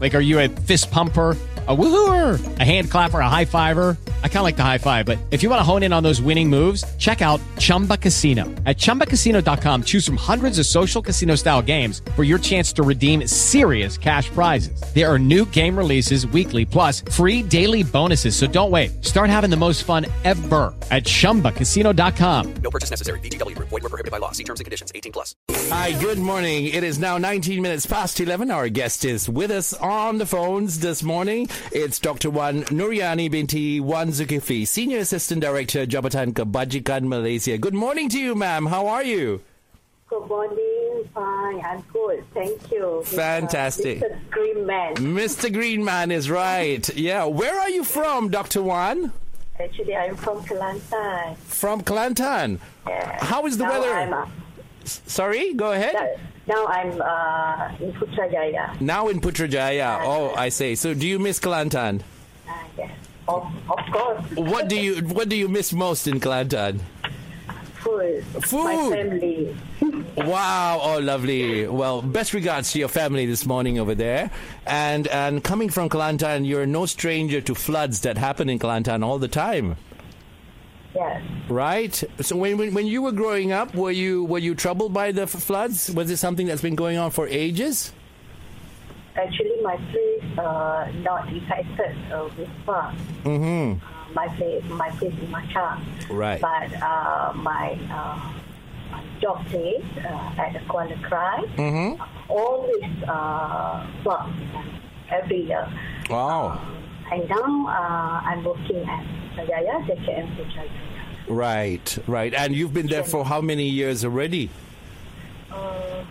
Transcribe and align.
Like, 0.00 0.14
are 0.14 0.20
you 0.20 0.38
a 0.40 0.48
fist 0.48 0.90
pumper? 0.90 1.36
a 1.68 1.76
woohooer, 1.76 2.58
a 2.60 2.64
hand 2.64 2.90
clapper, 2.90 3.20
a 3.20 3.28
high 3.28 3.44
fiver. 3.44 3.98
I 4.24 4.28
kind 4.28 4.38
of 4.38 4.44
like 4.44 4.56
the 4.56 4.64
high 4.64 4.78
five, 4.78 5.04
but 5.04 5.18
if 5.30 5.42
you 5.42 5.50
want 5.50 5.60
to 5.60 5.64
hone 5.64 5.82
in 5.82 5.92
on 5.92 6.02
those 6.02 6.20
winning 6.22 6.48
moves, 6.48 6.82
check 6.96 7.20
out 7.20 7.42
Chumba 7.58 7.98
Casino. 7.98 8.44
At 8.64 8.78
ChumbaCasino.com, 8.78 9.82
choose 9.82 10.06
from 10.06 10.16
hundreds 10.16 10.58
of 10.58 10.64
social 10.64 11.02
casino 11.02 11.34
style 11.34 11.60
games 11.60 12.00
for 12.16 12.24
your 12.24 12.38
chance 12.38 12.72
to 12.74 12.82
redeem 12.82 13.26
serious 13.26 13.98
cash 13.98 14.30
prizes. 14.30 14.80
There 14.94 15.12
are 15.12 15.18
new 15.18 15.44
game 15.44 15.76
releases 15.76 16.26
weekly, 16.28 16.64
plus 16.64 17.02
free 17.02 17.42
daily 17.42 17.82
bonuses. 17.82 18.34
So 18.34 18.46
don't 18.46 18.70
wait. 18.70 19.04
Start 19.04 19.28
having 19.28 19.50
the 19.50 19.56
most 19.56 19.84
fun 19.84 20.06
ever 20.24 20.74
at 20.90 21.04
ChumbaCasino.com. 21.04 22.54
No 22.62 22.70
purchase 22.70 22.88
necessary. 22.88 23.20
VGW. 23.20 23.58
Void 23.58 23.72
were 23.72 23.80
prohibited 23.80 24.12
by 24.12 24.18
law. 24.18 24.32
See 24.32 24.44
terms 24.44 24.60
and 24.60 24.64
conditions. 24.64 24.90
18 24.94 25.12
plus. 25.12 25.34
Hi, 25.68 25.92
good 26.00 26.18
morning. 26.18 26.68
It 26.68 26.82
is 26.82 26.98
now 26.98 27.18
19 27.18 27.60
minutes 27.60 27.84
past 27.84 28.20
11. 28.20 28.50
Our 28.50 28.70
guest 28.70 29.04
is 29.04 29.28
with 29.28 29.50
us 29.50 29.74
on 29.74 29.87
the 29.88 30.26
phones 30.26 30.80
this 30.80 31.02
morning. 31.02 31.48
It's 31.72 31.98
Dr. 31.98 32.28
Wan 32.28 32.64
Nurayunee 32.64 33.30
binti 33.30 33.80
Wan 33.80 34.08
Zulkifli, 34.08 34.66
Senior 34.66 34.98
Assistant 34.98 35.40
Director, 35.40 35.86
Jabatan 35.86 36.34
Kebajikan 36.34 37.04
Malaysia. 37.04 37.56
Good 37.56 37.72
morning 37.72 38.10
to 38.10 38.18
you, 38.18 38.34
ma'am. 38.34 38.66
How 38.66 38.86
are 38.86 39.02
you? 39.02 39.40
Good 40.10 40.28
morning. 40.28 41.08
Fine. 41.14 41.62
I'm 41.64 41.80
good. 41.90 42.22
Thank 42.34 42.70
you. 42.70 43.02
Fantastic. 43.06 44.00
Mr. 44.00 44.30
Green 44.30 44.66
Man. 44.66 44.94
Mr. 44.96 45.50
Green 45.50 45.82
Man 45.82 46.10
is 46.10 46.28
right. 46.30 46.86
Yeah. 46.94 47.24
Where 47.24 47.58
are 47.58 47.70
you 47.70 47.82
from, 47.82 48.28
Dr. 48.28 48.62
Wan? 48.62 49.10
Actually, 49.58 49.96
I'm 49.96 50.16
from 50.16 50.42
Kelantan. 50.44 51.34
From 51.38 51.80
Kelantan? 51.80 52.58
Yeah. 52.86 53.24
How 53.24 53.46
is 53.46 53.56
the 53.56 53.64
now 53.64 53.80
weather? 53.80 54.26
Sorry, 54.84 55.54
go 55.54 55.72
ahead. 55.72 56.20
Now 56.48 56.66
I'm 56.66 57.00
uh, 57.00 57.84
in 57.84 57.92
Putrajaya. 57.92 58.80
Now 58.80 59.08
in 59.08 59.20
Putrajaya. 59.20 60.00
Oh, 60.02 60.34
I 60.34 60.48
say. 60.48 60.74
So, 60.74 60.94
do 60.94 61.06
you 61.06 61.18
miss 61.18 61.38
Kelantan? 61.38 62.00
Uh, 62.48 62.52
yes. 62.76 62.90
Of, 63.28 63.46
of 63.70 63.78
course. 63.92 64.24
What 64.34 64.68
do 64.68 64.80
you 64.80 64.96
What 65.02 65.28
do 65.28 65.36
you 65.36 65.48
miss 65.48 65.72
most 65.72 66.08
in 66.08 66.18
Kelantan? 66.18 66.80
Food. 67.84 68.24
Food. 68.42 68.64
My 68.64 68.96
family. 68.96 69.56
Wow! 70.16 70.80
Oh, 70.82 70.98
lovely. 70.98 71.66
Well, 71.68 72.02
best 72.02 72.34
regards 72.34 72.72
to 72.72 72.78
your 72.80 72.88
family 72.88 73.24
this 73.26 73.46
morning 73.46 73.78
over 73.78 73.94
there. 73.94 74.30
And 74.66 75.06
and 75.08 75.44
coming 75.44 75.68
from 75.68 75.88
Kelantan, 75.88 76.44
you're 76.46 76.66
no 76.66 76.86
stranger 76.86 77.40
to 77.42 77.54
floods 77.54 78.00
that 78.00 78.18
happen 78.18 78.48
in 78.48 78.58
Kelantan 78.58 79.04
all 79.04 79.18
the 79.18 79.28
time, 79.28 79.76
Yes. 80.98 81.22
right? 81.48 81.94
So 82.20 82.34
when, 82.42 82.58
when 82.58 82.74
when 82.74 82.86
you 82.86 83.00
were 83.06 83.12
growing 83.22 83.52
up, 83.52 83.72
were 83.74 83.92
you 83.94 84.24
were 84.24 84.42
you 84.42 84.54
troubled 84.54 84.92
by 84.92 85.12
the 85.12 85.22
f- 85.30 85.38
floods? 85.48 85.90
Was 85.94 86.10
it 86.10 86.16
something 86.18 86.46
that's 86.48 86.62
been 86.68 86.74
going 86.74 86.98
on 86.98 87.10
for 87.14 87.28
ages? 87.30 87.92
Actually, 89.14 89.56
my 89.62 89.76
place 89.90 90.24
uh, 90.38 90.90
not 91.06 91.22
affected 91.32 91.94
uh, 92.12 92.28
with 92.36 92.48
flood. 92.64 92.94
Mm-hmm. 93.24 93.78
Uh, 93.78 94.14
my 94.14 94.26
place, 94.36 94.64
my 94.70 94.90
place 94.98 95.14
in 95.22 95.28
Machang. 95.30 95.78
Right. 96.10 96.40
But 96.40 96.70
uh, 96.82 97.32
my 97.34 97.78
uh, 97.90 98.18
job 99.20 99.44
place 99.46 99.84
uh, 100.02 100.42
at 100.42 100.52
the 100.54 100.60
Kuala 100.70 100.96
Krai 101.06 101.46
Mm-hmm. 101.56 102.02
always 102.30 102.84
uh, 103.06 103.86
flood 104.02 104.32
every 105.10 105.42
year. 105.46 105.66
Wow. 106.10 106.58
And 107.10 107.28
now 107.28 107.66
uh, 107.66 108.20
I'm 108.28 108.42
working 108.44 108.82
at 108.86 109.04
JKM 109.38 110.26
Putrajaya. 110.36 110.97
Right, 111.28 111.98
right. 112.06 112.32
And 112.34 112.54
you've 112.54 112.72
been 112.74 112.86
there 112.86 113.04
for 113.04 113.24
how 113.24 113.40
many 113.40 113.68
years 113.68 114.04
already? 114.04 114.50
Uh, 115.50 116.04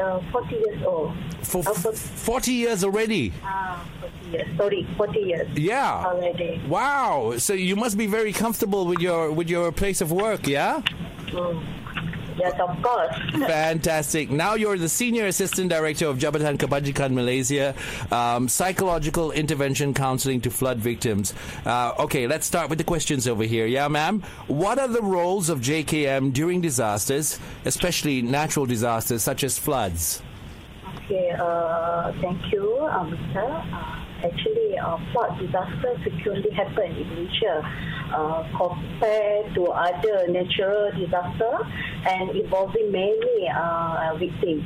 uh, 0.00 0.20
40 0.32 0.54
years 0.54 0.82
old. 0.86 1.12
For 1.42 1.62
Uh, 1.66 1.70
f- 1.70 1.76
for- 1.82 1.92
40 1.92 2.52
years 2.52 2.84
already. 2.84 3.32
Ah, 3.44 3.84
40 4.00 4.30
years. 4.36 4.56
Sorry, 4.56 4.86
40 4.96 5.20
years 5.20 5.48
Yeah. 5.56 6.04
already. 6.06 6.60
Wow. 6.68 7.34
So 7.38 7.52
you 7.54 7.76
must 7.76 7.96
be 7.96 8.06
very 8.06 8.32
comfortable 8.32 8.86
with 8.86 9.00
your 9.00 9.32
with 9.32 9.48
your 9.50 9.72
place 9.72 10.00
of 10.00 10.10
work, 10.12 10.46
yeah? 10.46 10.82
Mm. 11.32 11.62
Yes, 12.38 12.54
of 12.60 12.82
course. 12.82 13.14
Fantastic. 13.32 14.30
Now 14.30 14.54
you're 14.54 14.78
the 14.78 14.88
Senior 14.88 15.26
Assistant 15.26 15.70
Director 15.70 16.06
of 16.06 16.18
Jabatan 16.18 16.56
Kebajikan 16.56 17.12
Malaysia, 17.12 17.74
um, 18.12 18.46
Psychological 18.48 19.32
Intervention 19.32 19.92
Counseling 19.92 20.40
to 20.42 20.50
Flood 20.50 20.78
Victims. 20.78 21.34
Uh, 21.66 21.94
okay, 21.98 22.28
let's 22.28 22.46
start 22.46 22.70
with 22.70 22.78
the 22.78 22.84
questions 22.84 23.26
over 23.26 23.42
here. 23.42 23.66
Yeah, 23.66 23.88
ma'am? 23.88 24.22
What 24.46 24.78
are 24.78 24.86
the 24.86 25.02
roles 25.02 25.48
of 25.48 25.60
JKM 25.60 26.32
during 26.32 26.60
disasters, 26.60 27.40
especially 27.64 28.22
natural 28.22 28.66
disasters 28.66 29.22
such 29.22 29.42
as 29.42 29.58
floods? 29.58 30.22
Okay, 31.04 31.30
uh, 31.40 32.12
thank 32.20 32.52
you, 32.52 32.76
uh, 32.86 33.02
Mr. 33.04 33.42
Uh, 33.42 34.26
actually, 34.26 34.78
uh, 34.78 34.96
flood 35.12 35.38
disaster 35.40 35.98
frequently 36.04 36.50
happen 36.50 36.92
in 36.94 37.08
Malaysia 37.08 37.64
uh, 38.12 38.44
compared 38.56 39.54
to 39.54 39.66
other 39.66 40.28
natural 40.28 40.90
disaster 40.92 41.58
and 42.06 42.30
involving 42.30 42.90
many 42.92 43.48
uh, 43.48 44.14
victims. 44.18 44.64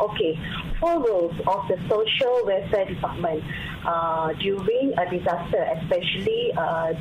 Okay, 0.00 0.38
four 0.80 0.98
roles 1.00 1.34
of 1.46 1.68
the 1.68 1.78
social 1.88 2.44
welfare 2.44 2.86
department 2.86 3.42
uh, 3.84 4.32
during 4.34 4.92
a 4.98 5.10
disaster, 5.10 5.62
especially 5.80 6.52
uh, 6.56 6.92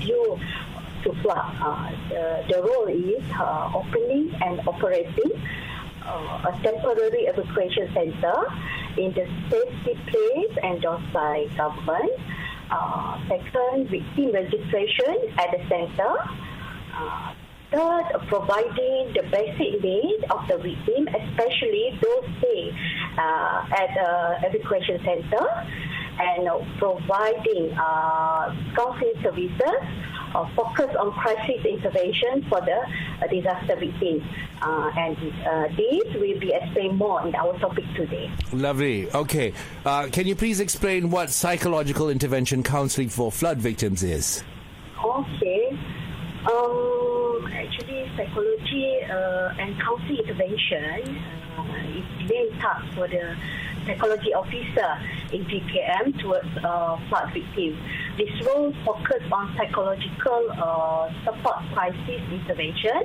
due 0.00 0.38
to 1.06 1.12
flood. 1.22 1.54
Uh, 1.60 1.90
the, 2.08 2.44
the 2.48 2.62
role 2.62 2.88
is 2.88 3.22
uh, 3.38 3.70
opening 3.74 4.34
and 4.42 4.60
operating 4.66 5.32
uh, 6.04 6.50
a 6.50 6.62
temporary 6.62 7.26
evacuation 7.26 7.92
center 7.94 8.34
in 8.96 9.12
the 9.12 9.26
safety 9.50 9.98
place 10.06 10.58
and 10.62 10.82
by 11.12 11.46
government. 11.56 12.12
Uh, 12.70 13.18
second, 13.28 13.88
victim 13.88 14.32
registration 14.32 15.14
at 15.38 15.50
the 15.52 15.62
center. 15.68 16.12
Uh, 16.94 17.34
third, 17.70 18.04
providing 18.28 19.12
the 19.14 19.22
basic 19.30 19.82
needs 19.82 20.24
of 20.30 20.40
the 20.48 20.56
victim, 20.58 21.06
especially 21.06 21.98
those 22.02 22.24
stay 22.38 22.72
uh, 23.18 23.66
at 23.70 23.90
the 23.94 24.48
evacuation 24.48 24.98
center, 25.04 25.46
and 26.18 26.48
uh, 26.48 26.58
providing 26.78 27.72
uh, 27.78 28.54
counseling 28.74 29.14
services 29.22 29.80
uh, 30.34 30.48
focus 30.54 30.94
on 30.98 31.12
crisis 31.12 31.64
intervention 31.64 32.44
for 32.48 32.60
the 32.60 32.76
uh, 32.76 33.26
disaster 33.28 33.76
victims. 33.76 34.22
Uh, 34.62 34.90
and 34.96 35.16
uh, 35.46 35.68
this 35.76 36.14
will 36.14 36.38
be 36.40 36.52
explained 36.54 36.96
more 36.96 37.26
in 37.26 37.34
our 37.34 37.58
topic 37.58 37.84
today. 37.94 38.30
Lovely. 38.52 39.10
Okay. 39.12 39.52
Uh, 39.84 40.08
can 40.10 40.26
you 40.26 40.34
please 40.34 40.60
explain 40.60 41.10
what 41.10 41.30
psychological 41.30 42.10
intervention 42.10 42.62
counseling 42.62 43.08
for 43.08 43.30
flood 43.30 43.58
victims 43.58 44.02
is? 44.02 44.42
Okay. 45.04 45.78
Um, 46.50 47.48
actually, 47.52 48.10
psychology 48.16 49.00
uh, 49.10 49.54
and 49.58 49.80
counseling 49.80 50.18
intervention 50.18 51.18
uh, 51.58 51.96
is 51.96 52.30
main 52.30 52.50
task 52.60 52.94
for 52.94 53.08
the 53.08 53.36
psychology 53.86 54.34
officer 54.34 54.90
in 55.32 55.44
JKM 55.44 56.20
towards 56.20 56.48
uh, 56.62 56.98
flood 57.08 57.32
victims. 57.32 57.78
This 58.16 58.32
role 58.46 58.72
focuses 58.86 59.30
on 59.30 59.54
psychological 59.58 60.48
uh, 60.56 61.12
support 61.22 61.56
crisis 61.74 62.22
intervention, 62.32 62.96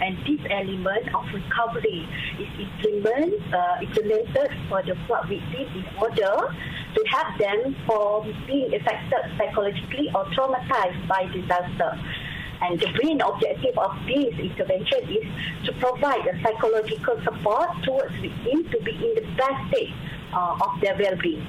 and 0.00 0.16
this 0.24 0.40
element 0.48 1.04
of 1.14 1.24
recovery 1.36 2.08
is 2.40 2.48
implement, 2.64 3.34
uh, 3.52 3.84
implemented 3.84 4.48
for 4.70 4.82
the 4.82 4.96
flood 5.06 5.28
victims 5.28 5.68
in 5.76 5.84
order 6.00 6.48
to 6.96 7.04
help 7.12 7.38
them 7.38 7.76
from 7.84 8.32
being 8.46 8.72
affected 8.72 9.20
psychologically 9.36 10.08
or 10.14 10.24
traumatized 10.32 11.08
by 11.08 11.28
disaster. 11.28 12.00
And 12.62 12.80
the 12.80 12.88
main 13.02 13.20
objective 13.20 13.76
of 13.76 13.92
this 14.06 14.32
intervention 14.40 15.12
is 15.12 15.28
to 15.66 15.72
provide 15.76 16.24
a 16.24 16.40
psychological 16.40 17.20
support 17.22 17.68
towards 17.84 18.14
victims 18.16 18.70
to 18.72 18.80
be 18.80 18.92
in 18.92 19.12
the 19.14 19.28
best 19.36 19.60
state 19.68 19.92
uh, 20.32 20.56
of 20.56 20.80
their 20.80 20.96
well-being. 20.96 21.44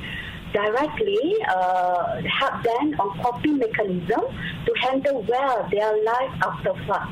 Directly 0.54 1.36
uh, 1.50 2.22
help 2.22 2.64
them 2.64 2.96
on 3.00 3.20
coping 3.22 3.58
mechanism 3.58 4.22
to 4.66 4.74
handle 4.80 5.26
well 5.28 5.68
their 5.70 6.04
life 6.04 6.32
after 6.42 6.74
flood. 6.86 7.08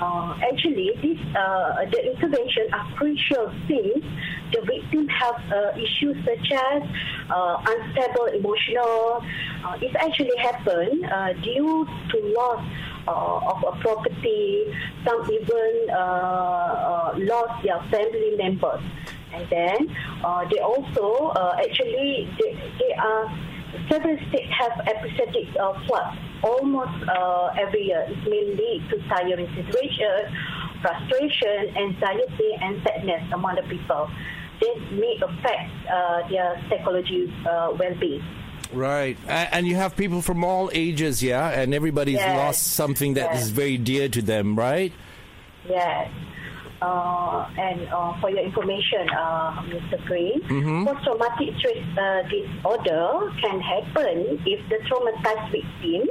Uh, 0.00 0.36
actually, 0.50 0.90
this 1.02 1.18
uh, 1.36 1.84
the 1.90 2.12
intervention 2.12 2.66
are 2.72 2.86
crucial 2.96 3.52
since 3.68 4.04
the 4.52 4.60
victim 4.62 5.06
have 5.08 5.40
uh, 5.52 5.70
issues 5.78 6.16
such 6.24 6.50
as 6.52 6.82
uh, 7.30 7.62
unstable 7.66 8.26
emotional. 8.26 9.22
Uh, 9.64 9.78
it 9.80 9.94
actually 9.96 10.36
happened 10.38 11.04
uh, 11.06 11.32
due 11.34 11.86
to 12.10 12.34
loss 12.36 12.64
of 13.06 13.74
a 13.74 13.78
property. 13.80 14.64
Some 15.06 15.30
even 15.30 15.86
lost 17.26 17.62
their 17.62 17.80
family 17.90 18.34
members, 18.36 18.82
and 19.34 19.48
then 19.50 19.96
uh, 20.24 20.44
they 20.50 20.58
also 20.60 21.28
uh, 21.36 21.56
actually 21.58 22.28
they, 22.40 22.52
they 22.78 22.92
are 22.94 23.26
several 23.90 24.16
states 24.28 24.50
have 24.58 24.72
episodic 24.86 25.48
uh, 25.60 25.72
floods 25.86 26.16
almost 26.42 27.08
uh, 27.08 27.54
every 27.58 27.82
year. 27.86 28.06
It 28.08 28.18
may 28.28 28.44
lead 28.54 28.88
to 28.90 29.08
tiring 29.08 29.48
situations, 29.54 30.30
frustration, 30.80 31.76
anxiety, 31.76 32.50
and 32.60 32.80
sadness 32.86 33.22
among 33.32 33.56
the 33.56 33.62
people. 33.62 34.08
This 34.60 34.78
may 34.92 35.18
affect 35.20 35.70
uh, 35.90 36.28
their 36.28 36.62
psychology 36.68 37.32
uh, 37.48 37.74
well-being. 37.78 38.22
Right, 38.72 39.16
and, 39.28 39.66
you 39.66 39.76
have 39.76 39.96
people 39.96 40.20
from 40.22 40.42
all 40.44 40.70
ages, 40.72 41.22
yeah, 41.22 41.48
and 41.50 41.72
everybody's 41.74 42.16
Yes. 42.16 42.36
lost 42.36 42.62
something 42.74 43.14
that 43.14 43.32
is 43.34 43.42
Yes. 43.42 43.48
very 43.50 43.76
dear 43.78 44.08
to 44.08 44.22
them, 44.22 44.56
right? 44.56 44.92
Yes. 45.68 46.10
Uh, 46.84 47.48
and 47.56 47.88
uh, 47.88 48.12
for 48.20 48.28
your 48.28 48.44
information, 48.44 49.08
uh, 49.16 49.62
Mr. 49.72 49.96
Green, 50.04 50.36
post-traumatic 50.84 51.56
stress 51.58 51.80
uh, 51.96 52.20
disorder 52.28 53.32
can 53.40 53.58
happen 53.58 54.36
if 54.44 54.60
the 54.68 54.76
traumatized 54.84 55.48
victim 55.50 56.04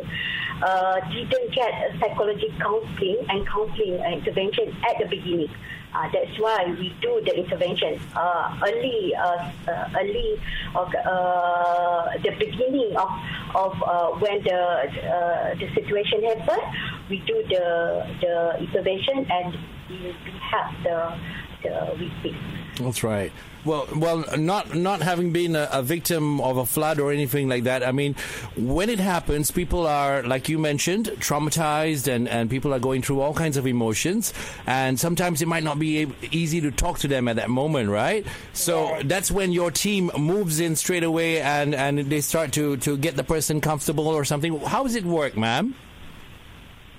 uh, 0.63 0.97
didn't 1.13 1.53
get 1.53 1.69
a 1.69 1.99
psychology 1.99 2.49
counseling 2.59 3.17
and 3.29 3.45
counseling 3.47 3.99
uh, 4.01 4.17
intervention 4.17 4.75
at 4.89 4.97
the 4.97 5.05
beginning. 5.05 5.49
Uh, 5.93 6.09
that's 6.11 6.39
why 6.39 6.65
we 6.79 6.89
do 7.01 7.21
the 7.23 7.37
intervention 7.37 7.99
uh, 8.15 8.57
early, 8.65 9.13
uh, 9.13 9.51
uh, 9.69 9.89
early, 10.01 10.41
of, 10.73 10.89
uh, 11.05 12.09
the 12.23 12.31
beginning 12.39 12.97
of 12.97 13.09
of 13.53 13.73
uh, 13.83 14.09
when 14.17 14.41
the 14.41 14.57
uh, 14.57 15.53
the 15.53 15.69
situation 15.77 16.23
happens. 16.23 16.65
We 17.11 17.19
do 17.29 17.45
the 17.47 18.09
the 18.21 18.57
intervention 18.57 19.29
and 19.29 19.53
we, 19.89 19.97
we 19.97 20.31
help 20.51 20.83
the 20.83 21.17
the 21.63 21.95
victim. 21.97 22.35
That's 22.79 23.03
right. 23.03 23.31
Well, 23.65 23.87
well, 23.95 24.25
not 24.37 24.75
not 24.75 25.01
having 25.01 25.31
been 25.31 25.55
a, 25.55 25.69
a 25.71 25.81
victim 25.81 26.41
of 26.41 26.57
a 26.57 26.65
flood 26.65 26.99
or 26.99 27.13
anything 27.13 27.47
like 27.47 27.63
that. 27.63 27.81
I 27.81 27.93
mean, 27.93 28.15
when 28.57 28.89
it 28.89 28.99
happens, 28.99 29.51
people 29.51 29.87
are, 29.87 30.21
like 30.23 30.49
you 30.49 30.59
mentioned, 30.59 31.05
traumatized, 31.19 32.11
and 32.13 32.27
and 32.27 32.49
people 32.49 32.73
are 32.73 32.79
going 32.79 33.01
through 33.01 33.21
all 33.21 33.33
kinds 33.33 33.55
of 33.55 33.65
emotions, 33.65 34.33
and 34.67 34.99
sometimes 34.99 35.41
it 35.41 35.47
might 35.47 35.63
not 35.63 35.79
be 35.79 36.03
ab- 36.03 36.15
easy 36.31 36.59
to 36.61 36.71
talk 36.71 36.99
to 36.99 37.07
them 37.07 37.29
at 37.29 37.37
that 37.37 37.49
moment, 37.49 37.89
right? 37.89 38.25
So 38.51 38.99
that's 39.05 39.31
when 39.31 39.53
your 39.53 39.71
team 39.71 40.11
moves 40.17 40.59
in 40.59 40.75
straight 40.75 41.03
away, 41.03 41.39
and 41.39 41.73
and 41.73 41.99
they 41.99 42.19
start 42.19 42.51
to 42.53 42.75
to 42.77 42.97
get 42.97 43.15
the 43.15 43.23
person 43.23 43.61
comfortable 43.61 44.07
or 44.07 44.25
something. 44.25 44.59
How 44.59 44.83
does 44.83 44.95
it 44.95 45.05
work, 45.05 45.37
ma'am? 45.37 45.75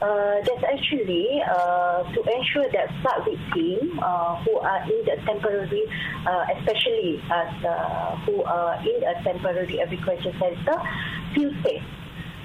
Uh, 0.00 0.40
that's 0.42 0.64
actually 0.64 1.40
uh, 1.48 2.02
to 2.12 2.20
ensure 2.36 2.68
that 2.72 2.90
flood 3.00 3.24
victims 3.24 3.92
uh, 4.02 4.36
who 4.44 4.58
are 4.58 4.82
in 4.82 5.04
the 5.06 5.16
temporary, 5.24 5.84
uh, 6.26 6.44
especially 6.58 7.22
as 7.30 7.64
uh, 7.64 8.16
who 8.26 8.42
are 8.42 8.74
in 8.82 9.02
a 9.04 9.22
temporary 9.22 9.78
evacuation 9.78 10.34
center, 10.38 10.76
feel 11.34 11.52
safe 11.62 11.82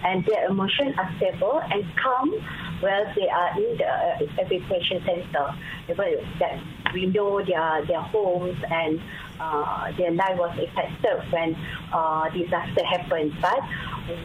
and 0.04 0.26
their 0.26 0.46
emotions 0.48 0.96
are 0.98 1.12
stable 1.18 1.62
and 1.72 1.84
calm 1.98 2.32
while 2.80 3.06
they 3.16 3.28
are 3.28 3.58
in 3.60 3.78
the 3.78 4.32
evacuation 4.42 5.04
center. 5.06 5.54
That 5.88 6.60
we 6.94 7.08
know 7.08 7.44
their 7.44 7.86
their 7.86 8.02
homes 8.02 8.58
and 8.70 9.02
uh, 9.40 9.92
their 9.98 10.12
life 10.12 10.38
was 10.38 10.58
affected 10.58 11.32
when 11.32 11.56
uh, 11.92 12.30
disaster 12.30 12.86
happened, 12.86 13.34
but 13.42 13.60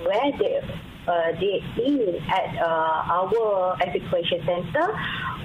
where 0.05 0.31
they 0.38 0.61
uh, 1.06 1.32
in 1.40 2.20
at 2.28 2.56
uh, 2.58 3.12
our 3.12 3.76
evacuation 3.80 4.44
center, 4.44 4.98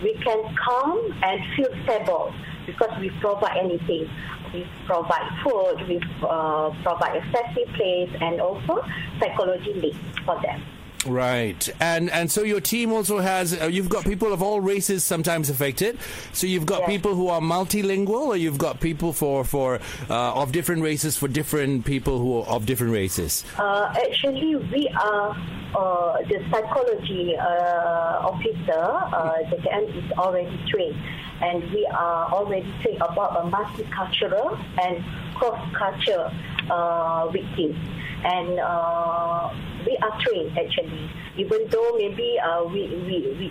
we 0.03 0.13
can 0.15 0.55
calm 0.55 1.13
and 1.23 1.41
feel 1.55 1.69
stable 1.83 2.33
because 2.65 2.91
we 2.99 3.09
provide 3.21 3.57
anything. 3.57 4.09
We 4.53 4.65
provide 4.85 5.29
food, 5.43 5.87
we 5.87 6.01
uh, 6.23 6.71
provide 6.83 7.17
a 7.17 7.23
safety 7.31 7.65
place, 7.75 8.09
and 8.21 8.41
also 8.41 8.83
psychology 9.19 9.95
for 10.25 10.41
them. 10.41 10.63
Right, 11.05 11.69
and 11.79 12.09
and 12.09 12.29
so 12.29 12.43
your 12.43 12.59
team 12.59 12.91
also 12.91 13.19
has 13.19 13.59
uh, 13.59 13.67
you've 13.67 13.87
got 13.87 14.03
people 14.03 14.33
of 14.33 14.43
all 14.43 14.59
races 14.59 15.03
sometimes 15.03 15.49
affected. 15.49 15.97
So 16.33 16.45
you've 16.45 16.65
got 16.65 16.87
people 16.87 17.15
who 17.15 17.29
are 17.29 17.39
multilingual, 17.39 18.27
or 18.27 18.35
you've 18.35 18.57
got 18.57 18.81
people 18.81 19.13
for 19.13 19.45
for 19.45 19.79
uh, 20.09 20.33
of 20.33 20.51
different 20.51 20.81
races 20.83 21.15
for 21.15 21.29
different 21.29 21.85
people 21.85 22.19
who 22.19 22.39
are 22.41 22.47
of 22.47 22.65
different 22.65 22.91
races. 22.91 23.45
Uh, 23.57 23.93
actually, 23.95 24.57
we 24.57 24.89
are 25.01 25.29
uh, 25.73 26.17
the 26.27 26.43
psychology 26.51 27.35
uh, 27.37 28.27
officer. 28.27 28.83
Uh, 28.83 29.37
the 29.49 29.55
KM 29.55 30.03
is 30.03 30.11
already 30.17 30.59
trained, 30.67 30.97
and 31.41 31.63
we 31.71 31.85
are 31.93 32.25
already 32.33 32.73
trained 32.81 33.01
about 33.01 33.37
a 33.39 33.49
multicultural 33.49 34.59
and 34.83 35.03
cross-cultural 35.35 36.29
uh, 36.69 37.29
victims. 37.29 37.77
And 38.21 38.59
uh, 38.59 39.49
we 39.85 39.97
are 40.01 40.21
trained 40.21 40.57
actually, 40.57 41.09
even 41.37 41.67
though 41.69 41.95
maybe 41.97 42.39
uh, 42.39 42.63
we 42.65 42.87
we 42.87 43.15
we, 43.39 43.47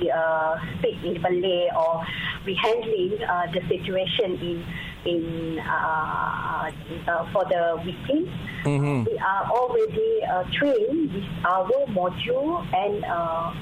we 0.00 0.10
uh, 0.10 0.56
speak 0.78 0.96
in 1.04 1.20
Malay 1.22 1.68
or 1.76 2.04
we 2.44 2.54
handling 2.54 3.22
uh, 3.22 3.46
the 3.52 3.60
situation 3.68 4.38
in 4.40 4.64
in 5.04 5.58
uh, 5.60 6.70
uh, 7.06 7.32
for 7.32 7.44
the 7.46 7.80
victims. 7.84 8.28
We 9.06 9.18
are 9.18 9.44
already 9.50 10.24
uh, 10.24 10.44
trained 10.52 11.12
with 11.14 11.24
our 11.44 11.86
module 11.88 12.64
and. 12.74 13.04
Uh, 13.04 13.52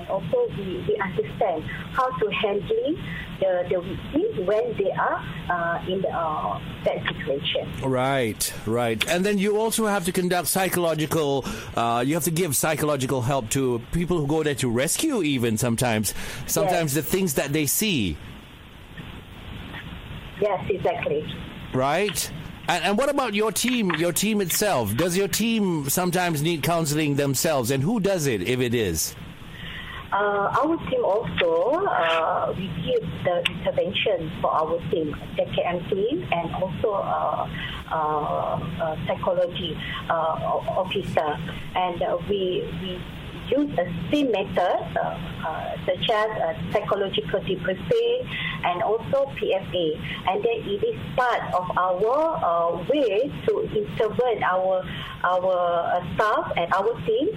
and 0.00 0.08
also 0.08 0.48
we, 0.56 0.84
we 0.88 0.96
understand 1.02 1.64
how 1.92 2.08
to 2.18 2.30
handle 2.30 2.96
the, 3.40 3.64
the 3.70 3.80
victim 3.80 4.46
when 4.46 4.76
they 4.76 4.90
are 4.92 5.24
uh, 5.50 5.84
in 5.86 6.04
uh, 6.06 6.60
that 6.84 7.02
situation. 7.06 7.68
Right, 7.82 8.52
right, 8.66 9.08
and 9.08 9.24
then 9.24 9.38
you 9.38 9.58
also 9.58 9.86
have 9.86 10.04
to 10.06 10.12
conduct 10.12 10.48
psychological. 10.48 11.44
Uh, 11.76 12.02
you 12.06 12.14
have 12.14 12.24
to 12.24 12.30
give 12.30 12.56
psychological 12.56 13.22
help 13.22 13.50
to 13.50 13.80
people 13.92 14.18
who 14.18 14.26
go 14.26 14.42
there 14.42 14.54
to 14.56 14.70
rescue. 14.70 15.22
Even 15.22 15.58
sometimes, 15.58 16.14
sometimes 16.46 16.94
the 16.94 17.02
things 17.02 17.34
that 17.34 17.52
they 17.52 17.66
see. 17.66 18.16
Yes, 20.40 20.64
exactly. 20.70 21.34
Right. 21.74 22.32
And, 22.68 22.84
and 22.84 22.98
what 22.98 23.10
about 23.10 23.34
your 23.34 23.52
team? 23.52 23.90
Your 23.92 24.12
team 24.12 24.40
itself? 24.40 24.96
Does 24.96 25.16
your 25.16 25.28
team 25.28 25.90
sometimes 25.90 26.40
need 26.42 26.62
counseling 26.62 27.16
themselves? 27.16 27.70
And 27.70 27.82
who 27.82 28.00
does 28.00 28.26
it 28.26 28.42
if 28.42 28.60
it 28.60 28.74
is? 28.74 29.14
Uh, 30.12 30.50
our 30.58 30.76
team 30.90 31.04
also, 31.04 31.86
uh, 31.86 32.52
we 32.56 32.66
give 32.82 33.06
the 33.22 33.44
intervention 33.48 34.30
for 34.40 34.50
our 34.50 34.78
team, 34.90 35.14
the 35.36 35.44
KM 35.54 35.88
team, 35.88 36.26
and 36.32 36.52
also 36.56 36.94
uh, 36.94 37.48
uh, 37.92 37.94
uh, 37.94 38.96
psychology 39.06 39.78
uh, 40.08 40.12
officer. 40.82 41.38
And 41.76 42.02
uh, 42.02 42.18
we, 42.28 42.66
we 42.82 42.98
use 43.50 43.70
a 43.78 43.86
same 44.10 44.30
method, 44.32 44.78
uh, 44.96 45.14
uh, 45.46 45.76
such 45.86 46.10
as 46.10 46.30
uh, 46.42 46.54
psychological 46.72 47.40
debriefing 47.40 48.18
and 48.64 48.82
also 48.82 49.30
PFA. 49.38 49.88
And 50.28 50.42
then 50.42 50.58
it 50.66 50.82
is 50.84 50.98
part 51.16 51.42
of 51.54 51.70
our 51.76 52.84
way 52.88 53.30
to 53.46 53.52
intervene 53.74 54.42
our 54.42 54.84
our 55.22 56.02
staff 56.14 56.52
and 56.56 56.72
our 56.72 56.94
team 57.06 57.28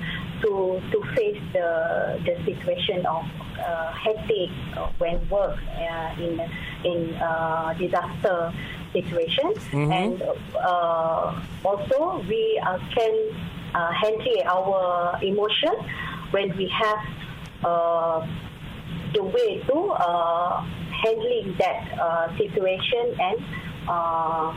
to 0.43 0.81
to 0.91 0.99
face 1.15 1.41
the 1.53 2.19
the 2.27 2.35
situation 2.45 3.05
of 3.05 3.23
uh, 3.59 3.91
headache 3.93 4.51
when 4.99 5.17
work 5.29 5.57
uh, 5.79 6.21
in 6.21 6.39
in 6.83 7.15
uh, 7.15 7.73
disaster 7.79 8.53
situation. 8.93 9.53
And 9.73 10.21
uh, 10.21 11.41
also 11.65 12.21
we 12.29 12.61
uh, 12.61 12.77
can 12.93 13.15
uh, 13.73 13.91
handle 13.91 14.41
our 14.45 15.17
emotion 15.23 15.73
when 16.31 16.55
we 16.57 16.67
have 16.69 17.01
uh, 17.63 18.27
the 19.13 19.23
way 19.23 19.61
to 19.65 19.77
uh, 19.97 20.61
handling 21.03 21.55
that 21.57 21.81
uh, 21.99 22.37
situation 22.37 23.15
and 23.19 23.37
uh, 23.87 24.53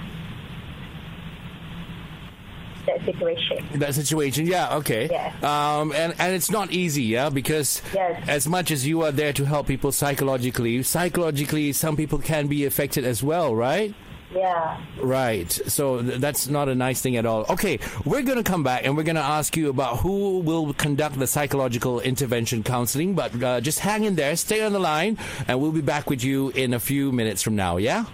that 2.86 3.04
situation. 3.04 3.66
That 3.78 3.94
situation, 3.94 4.46
yeah, 4.46 4.76
okay. 4.76 5.08
Yeah. 5.10 5.32
Um, 5.42 5.92
and 5.92 6.14
and 6.18 6.34
it's 6.34 6.50
not 6.50 6.72
easy, 6.72 7.02
yeah, 7.04 7.28
because 7.30 7.82
Yes. 7.94 8.22
as 8.28 8.46
much 8.48 8.70
as 8.70 8.86
you 8.86 9.02
are 9.02 9.12
there 9.12 9.32
to 9.34 9.44
help 9.44 9.66
people 9.66 9.92
psychologically, 9.92 10.82
psychologically, 10.82 11.72
some 11.72 11.96
people 11.96 12.18
can 12.18 12.46
be 12.46 12.64
affected 12.64 13.04
as 13.04 13.22
well, 13.22 13.54
right? 13.54 13.94
Yeah. 14.34 14.80
Right. 15.00 15.50
So 15.52 16.02
th- 16.02 16.20
that's 16.20 16.48
not 16.48 16.68
a 16.68 16.74
nice 16.74 17.00
thing 17.00 17.16
at 17.16 17.24
all. 17.26 17.46
Okay, 17.48 17.78
we're 18.04 18.22
going 18.22 18.38
to 18.38 18.42
come 18.42 18.64
back 18.64 18.84
and 18.84 18.96
we're 18.96 19.04
going 19.04 19.14
to 19.16 19.22
ask 19.22 19.56
you 19.56 19.70
about 19.70 19.98
who 19.98 20.40
will 20.40 20.74
conduct 20.74 21.16
the 21.18 21.28
psychological 21.28 22.00
intervention 22.00 22.64
counseling. 22.64 23.14
But 23.14 23.40
uh, 23.42 23.60
just 23.60 23.78
hang 23.78 24.02
in 24.04 24.16
there, 24.16 24.34
stay 24.36 24.64
on 24.64 24.72
the 24.72 24.80
line, 24.80 25.16
and 25.46 25.60
we'll 25.60 25.70
be 25.72 25.80
back 25.80 26.10
with 26.10 26.24
you 26.24 26.50
in 26.50 26.74
a 26.74 26.80
few 26.80 27.12
minutes 27.12 27.40
from 27.42 27.54
now. 27.54 27.76
Yeah. 27.76 28.04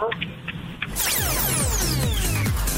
Okay. 0.00 0.28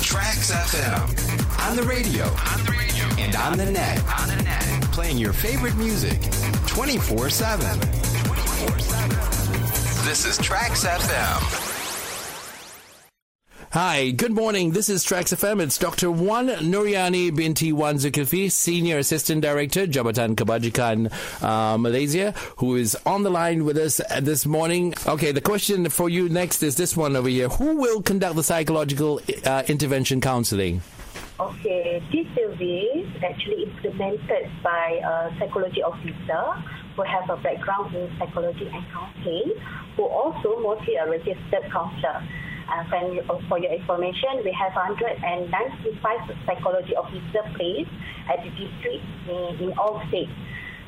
Trax 0.06 0.52
FM. 0.52 1.43
On 1.64 1.76
the 1.76 1.82
radio. 1.82 2.24
On 2.24 2.64
the 2.64 2.76
radio. 2.78 3.04
And 3.18 3.34
on 3.36 3.56
the 3.56 3.64
net. 3.64 3.98
On 4.20 4.28
the 4.28 4.36
net. 4.44 4.82
Playing 4.92 5.16
your 5.16 5.32
favorite 5.32 5.74
music 5.76 6.20
24 6.66 7.30
7. 7.30 7.80
This 10.04 10.26
is 10.26 10.38
Trax 10.38 10.84
FM. 10.86 11.70
Hi, 13.70 14.10
good 14.10 14.32
morning. 14.32 14.72
This 14.72 14.90
is 14.90 15.04
Trax 15.06 15.34
FM. 15.34 15.62
It's 15.62 15.78
Dr. 15.78 16.10
Wan 16.10 16.48
Nurayunee 16.48 17.34
binti 17.34 17.72
Wan 17.72 17.96
Zulkifli, 17.96 18.52
Senior 18.52 18.98
Assistant 18.98 19.40
Director, 19.40 19.86
Jabatan 19.86 20.36
Kebajikan 20.36 21.10
uh, 21.42 21.78
Malaysia, 21.78 22.34
who 22.58 22.76
is 22.76 22.94
on 23.06 23.22
the 23.22 23.30
line 23.30 23.64
with 23.64 23.78
us 23.78 24.02
this 24.20 24.44
morning. 24.44 24.94
Okay, 25.06 25.32
the 25.32 25.40
question 25.40 25.88
for 25.88 26.10
you 26.10 26.28
next 26.28 26.62
is 26.62 26.76
this 26.76 26.94
one 26.94 27.16
over 27.16 27.28
here. 27.28 27.48
Who 27.48 27.76
will 27.78 28.02
conduct 28.02 28.36
the 28.36 28.44
psychological 28.44 29.20
uh, 29.44 29.62
intervention 29.66 30.20
counseling? 30.20 30.82
Okay, 31.40 32.00
this 32.12 32.26
service 32.36 33.10
is 33.10 33.22
actually 33.24 33.64
implemented 33.64 34.50
by 34.62 35.00
a 35.02 35.36
psychology 35.36 35.82
officer 35.82 36.62
who 36.94 37.02
has 37.02 37.28
a 37.28 37.36
background 37.42 37.92
in 37.92 38.08
psychology 38.20 38.70
and 38.72 38.84
counseling, 38.92 39.52
who 39.96 40.04
also 40.04 40.60
mostly 40.60 40.94
a 40.94 41.10
registered 41.10 41.66
counselor. 41.72 42.22
Uh, 42.70 42.84
and 42.94 43.20
for 43.48 43.58
your 43.58 43.72
information, 43.72 44.44
we 44.44 44.52
have 44.52 44.72
195 44.74 46.36
psychology 46.46 46.94
officer 46.94 47.42
placed 47.56 47.90
at 48.30 48.38
the 48.44 48.50
district 48.50 49.04
in, 49.28 49.70
in 49.70 49.72
all 49.76 50.00
states. 50.06 50.30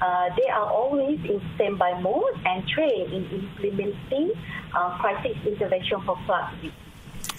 Uh, 0.00 0.28
they 0.36 0.48
are 0.48 0.70
always 0.70 1.18
in 1.24 1.42
standby 1.56 1.98
mode 2.00 2.38
and 2.44 2.62
trained 2.68 3.12
in 3.12 3.24
implementing 3.34 4.30
uh, 4.76 4.96
crisis 4.98 5.36
intervention 5.44 6.00
for 6.06 6.16
victims. 6.62 6.72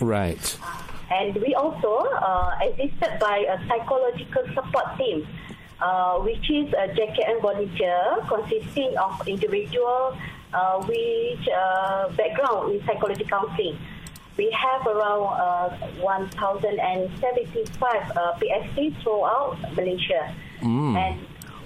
Right. 0.02 0.58
And 1.12 1.36
we 1.36 1.54
also 1.56 2.04
uh, 2.04 2.52
assisted 2.62 3.18
by 3.20 3.46
a 3.48 3.58
psychological 3.68 4.44
support 4.54 4.98
team, 4.98 5.26
uh, 5.80 6.20
which 6.20 6.50
is 6.52 6.74
a 6.74 6.90
JKN 6.92 7.42
volunteer 7.42 8.18
consisting 8.28 8.98
of 8.98 9.26
individual 9.28 10.18
uh, 10.54 10.84
with 10.88 11.40
uh, 11.48 12.10
background 12.16 12.74
in 12.74 12.86
psychology 12.86 13.24
counseling. 13.24 13.78
We 14.38 14.52
have 14.52 14.86
around 14.86 15.40
uh, 15.40 15.70
1,075 16.00 18.12
uh, 18.12 18.34
PSC 18.38 18.94
throughout 19.02 19.58
Malaysia. 19.76 20.36
And 20.98 21.20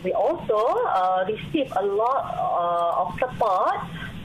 we 0.03 0.13
also 0.13 0.57
uh, 0.57 1.25
receive 1.27 1.71
a 1.75 1.83
lot 1.85 2.33
uh, 2.33 3.01
of 3.03 3.19
support 3.19 3.75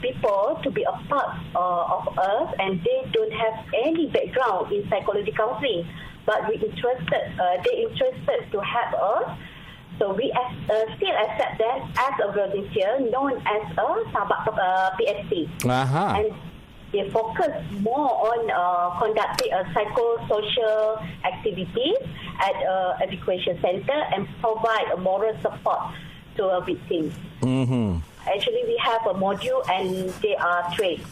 people 0.07 0.59
to 0.63 0.71
be 0.71 0.83
a 0.83 0.93
part 1.09 1.37
uh, 1.55 1.97
of 1.97 2.19
us 2.19 2.55
and 2.59 2.81
they 2.85 3.11
don't 3.13 3.33
have 3.33 3.55
any 3.85 4.07
background 4.11 4.73
in 4.73 4.89
psychology 4.89 5.33
counseling 5.33 5.87
but 6.27 6.47
we 6.49 6.55
interested 6.55 7.25
uh, 7.41 7.57
they 7.65 7.83
interested 7.83 8.41
to 8.53 8.61
help 8.61 8.93
us 8.95 9.39
so 9.99 10.13
we 10.13 10.31
as, 10.33 10.71
uh, 10.71 10.97
still 10.97 11.17
accept 11.25 11.59
them 11.59 11.79
as 11.97 12.15
a 12.23 12.33
volunteer 12.33 13.01
known 13.11 13.33
as 13.47 13.63
a 13.79 13.87
sahabat 14.13 14.47
uh, 14.49 14.91
PSC 15.01 15.49
Uh-huh. 15.65 16.21
and 16.21 16.35
they 16.93 17.09
focus 17.11 17.51
more 17.81 18.11
on 18.31 18.41
uh, 18.51 18.99
conducting 19.03 19.53
a 19.53 19.65
psychosocial 19.75 21.03
activities 21.25 21.99
at 22.41 22.55
a 22.63 22.97
education 23.03 23.59
center 23.61 23.99
and 24.15 24.29
provide 24.41 24.87
a 24.95 24.97
moral 24.97 25.35
support 25.43 25.81
to 26.37 26.45
a 26.47 26.61
victim. 26.65 27.11
Mm-hmm. 27.43 27.99
Actually, 28.27 28.65
we 28.67 28.77
have 28.79 29.07
a 29.07 29.15
module 29.15 29.69
and 29.71 30.11
they 30.23 30.35
are 30.37 30.71
trained. 30.75 31.05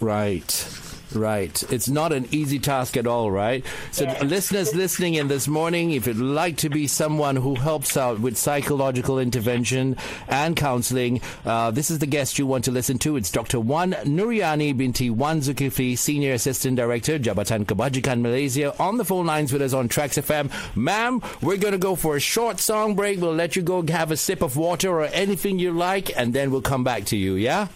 Right. 0.00 0.68
Right. 1.14 1.62
It's 1.70 1.88
not 1.88 2.12
an 2.12 2.26
easy 2.32 2.58
task 2.58 2.96
at 2.96 3.06
all, 3.06 3.30
right? 3.30 3.64
So, 3.92 4.04
Yeah. 4.04 4.24
listeners 4.24 4.74
listening 4.74 5.14
in 5.14 5.28
this 5.28 5.46
morning, 5.46 5.92
if 5.92 6.06
you'd 6.06 6.16
like 6.18 6.56
to 6.58 6.68
be 6.68 6.86
someone 6.88 7.36
who 7.36 7.54
helps 7.54 7.96
out 7.96 8.18
with 8.20 8.36
psychological 8.36 9.18
intervention 9.20 9.96
and 10.28 10.56
counseling, 10.56 11.20
uh, 11.44 11.70
this 11.70 11.90
is 11.90 12.00
the 12.00 12.06
guest 12.06 12.38
you 12.40 12.46
want 12.46 12.64
to 12.64 12.72
listen 12.72 12.98
to. 12.98 13.16
It's 13.16 13.30
Dr. 13.30 13.60
Wan 13.60 13.92
Nurayunee 14.04 14.76
binti 14.76 15.08
Wan 15.10 15.40
Zulkifli, 15.40 15.96
Senior 15.96 16.32
Assistant 16.32 16.76
Director, 16.76 17.18
Jabatan 17.20 17.64
Kebajikan 17.66 18.20
Malaysia, 18.20 18.74
on 18.80 18.96
the 18.96 19.04
phone 19.04 19.26
lines 19.26 19.52
with 19.52 19.62
us 19.62 19.72
on 19.72 19.88
Trax 19.88 20.18
FM. 20.18 20.50
Ma'am, 20.76 21.22
we're 21.40 21.56
going 21.56 21.72
to 21.72 21.78
go 21.78 21.94
for 21.94 22.16
a 22.16 22.20
short 22.20 22.58
song 22.58 22.94
break. 22.96 23.20
We'll 23.20 23.32
let 23.32 23.54
you 23.54 23.62
go 23.62 23.86
have 23.86 24.10
a 24.10 24.16
sip 24.16 24.42
of 24.42 24.56
water 24.56 24.90
or 24.90 25.04
anything 25.04 25.58
you 25.60 25.70
like, 25.70 26.10
and 26.16 26.34
then 26.34 26.50
we'll 26.50 26.62
come 26.62 26.82
back 26.82 27.04
to 27.06 27.16
you, 27.16 27.34
yeah? 27.36 27.68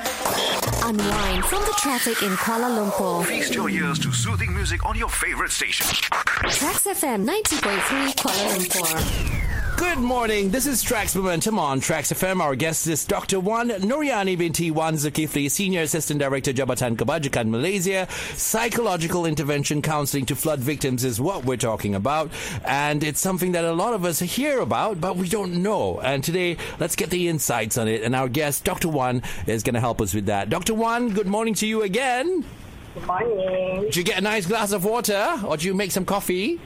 Unwind 0.84 1.44
from 1.44 1.60
the 1.62 1.74
traffic 1.78 2.22
in 2.22 2.30
Kuala 2.36 2.68
Lumpur. 2.70 3.24
Feast 3.26 3.54
your 3.54 3.68
ears 3.68 3.98
to 3.98 4.12
soothing 4.12 4.54
music 4.54 4.84
on 4.86 4.96
your 4.96 5.08
favorite 5.08 5.50
station. 5.50 5.86
Trax 5.86 6.86
FM 6.86 7.24
90.3 7.26 8.14
Kuala 8.14 8.56
Lumpur. 8.56 9.49
Good 9.80 9.98
morning. 9.98 10.50
This 10.50 10.66
is 10.66 10.84
Trax 10.84 11.16
Momentum 11.16 11.58
on 11.58 11.80
Trax 11.80 12.12
FM. 12.12 12.42
Our 12.42 12.54
guest 12.54 12.86
is 12.86 13.06
Dr. 13.06 13.40
Wan 13.40 13.70
Nurayunee 13.70 14.36
binti 14.36 14.70
Wan 14.70 14.92
Zulkifli, 14.92 15.50
Senior 15.50 15.80
Assistant 15.80 16.20
Director, 16.20 16.52
Jabatan 16.52 16.96
Kebajikan 16.96 17.48
Malaysia. 17.48 18.06
Psychological 18.36 19.24
intervention 19.24 19.80
counseling 19.80 20.26
to 20.26 20.36
flood 20.36 20.58
victims 20.58 21.02
is 21.02 21.18
what 21.18 21.46
we're 21.46 21.56
talking 21.56 21.94
about. 21.94 22.30
And 22.66 23.02
it's 23.02 23.20
something 23.20 23.52
that 23.52 23.64
a 23.64 23.72
lot 23.72 23.94
of 23.94 24.04
us 24.04 24.20
hear 24.20 24.60
about, 24.60 25.00
but 25.00 25.16
we 25.16 25.30
don't 25.30 25.62
know. 25.62 25.98
And 26.00 26.22
today, 26.22 26.58
let's 26.78 26.94
get 26.94 27.08
the 27.08 27.28
insights 27.28 27.78
on 27.78 27.88
it. 27.88 28.02
And 28.02 28.14
our 28.14 28.28
guest, 28.28 28.64
Dr. 28.64 28.90
Wan, 28.90 29.22
is 29.46 29.62
going 29.62 29.74
to 29.74 29.80
help 29.80 30.02
us 30.02 30.12
with 30.12 30.26
that. 30.26 30.50
Dr. 30.50 30.74
Wan, 30.74 31.08
good 31.08 31.26
morning 31.26 31.54
to 31.54 31.66
you 31.66 31.84
again. 31.84 32.44
Good 32.92 33.06
morning. 33.06 33.84
Did 33.84 33.96
you 33.96 34.04
get 34.04 34.18
a 34.18 34.20
nice 34.20 34.44
glass 34.44 34.72
of 34.72 34.84
water 34.84 35.40
or 35.42 35.56
did 35.56 35.64
you 35.64 35.72
make 35.72 35.90
some 35.90 36.04
coffee? 36.04 36.60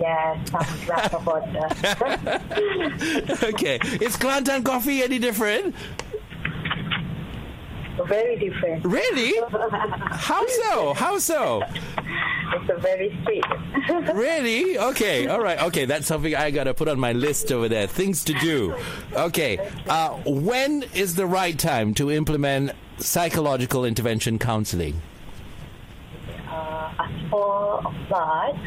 Yes, 0.00 0.50
some 0.50 0.66
glass 0.86 1.14
of 1.14 1.26
water. 1.26 1.68
okay. 3.46 3.76
Is 4.00 4.16
Kelantan 4.16 4.64
coffee 4.64 5.02
any 5.02 5.18
different? 5.18 5.74
very 8.08 8.36
different. 8.38 8.84
Really? 8.84 9.32
How 10.10 10.44
so? 10.46 10.94
How 10.94 11.18
so? 11.18 11.62
It's 11.66 12.70
a 12.70 12.78
very 12.80 13.16
sweet. 13.24 13.44
Really? 14.14 14.78
Okay. 14.78 15.26
All 15.26 15.40
right. 15.40 15.60
Okay. 15.64 15.84
That's 15.84 16.06
something 16.06 16.34
I 16.34 16.50
got 16.50 16.64
to 16.64 16.74
put 16.74 16.88
on 16.88 16.98
my 16.98 17.12
list 17.12 17.52
over 17.52 17.68
there. 17.68 17.86
Things 17.86 18.24
to 18.24 18.32
do. 18.34 18.74
Okay. 19.14 19.58
Uh, 19.88 20.10
when 20.26 20.84
is 20.94 21.14
the 21.16 21.26
right 21.26 21.58
time 21.58 21.94
to 21.94 22.10
implement 22.10 22.72
psychological 22.98 23.84
intervention 23.84 24.38
counseling? 24.38 25.00
uh, 26.48 26.92
as 26.98 27.30
for 27.30 27.82
flood, 28.08 28.58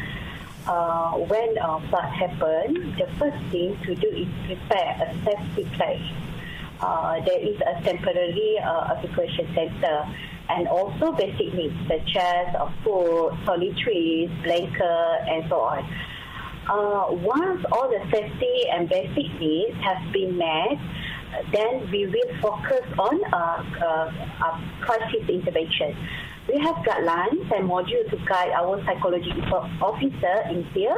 uh, 0.68 1.12
when 1.12 1.56
a 1.58 1.80
flood 1.88 2.12
happens, 2.12 2.96
the 2.98 3.08
first 3.18 3.42
thing 3.50 3.76
to 3.84 3.94
do 3.94 4.08
is 4.08 4.28
prepare 4.46 5.08
a 5.08 5.14
safety 5.24 5.64
place. 5.74 6.12
Uh, 6.80 7.20
there 7.24 7.40
is 7.40 7.56
a 7.60 7.82
temporary 7.82 8.58
uh, 8.62 8.94
evacuation 8.96 9.48
center 9.54 10.06
and 10.50 10.68
also 10.68 11.12
basic 11.12 11.52
needs 11.54 11.74
such 11.88 12.16
as 12.16 12.54
uh, 12.54 12.70
food, 12.84 13.32
toiletries, 13.44 14.30
blanket, 14.44 15.18
and 15.28 15.48
so 15.48 15.60
on. 15.60 15.84
Uh, 16.68 17.12
once 17.12 17.64
all 17.72 17.88
the 17.88 18.00
safety 18.10 18.68
and 18.70 18.88
basic 18.88 19.32
needs 19.40 19.76
have 19.78 20.12
been 20.12 20.36
met, 20.36 20.78
then 21.52 21.90
we 21.90 22.06
will 22.06 22.40
focus 22.40 22.84
on 22.98 23.24
uh, 23.32 23.64
uh, 23.82 24.12
uh, 24.44 24.60
crisis 24.80 25.28
intervention. 25.28 25.96
We 26.48 26.58
have 26.64 26.76
guidelines 26.76 27.44
and 27.52 27.68
modules 27.68 28.08
to 28.08 28.16
guide 28.26 28.52
our 28.56 28.82
psychology 28.86 29.32
officer 29.82 30.36
in 30.48 30.64
here, 30.72 30.96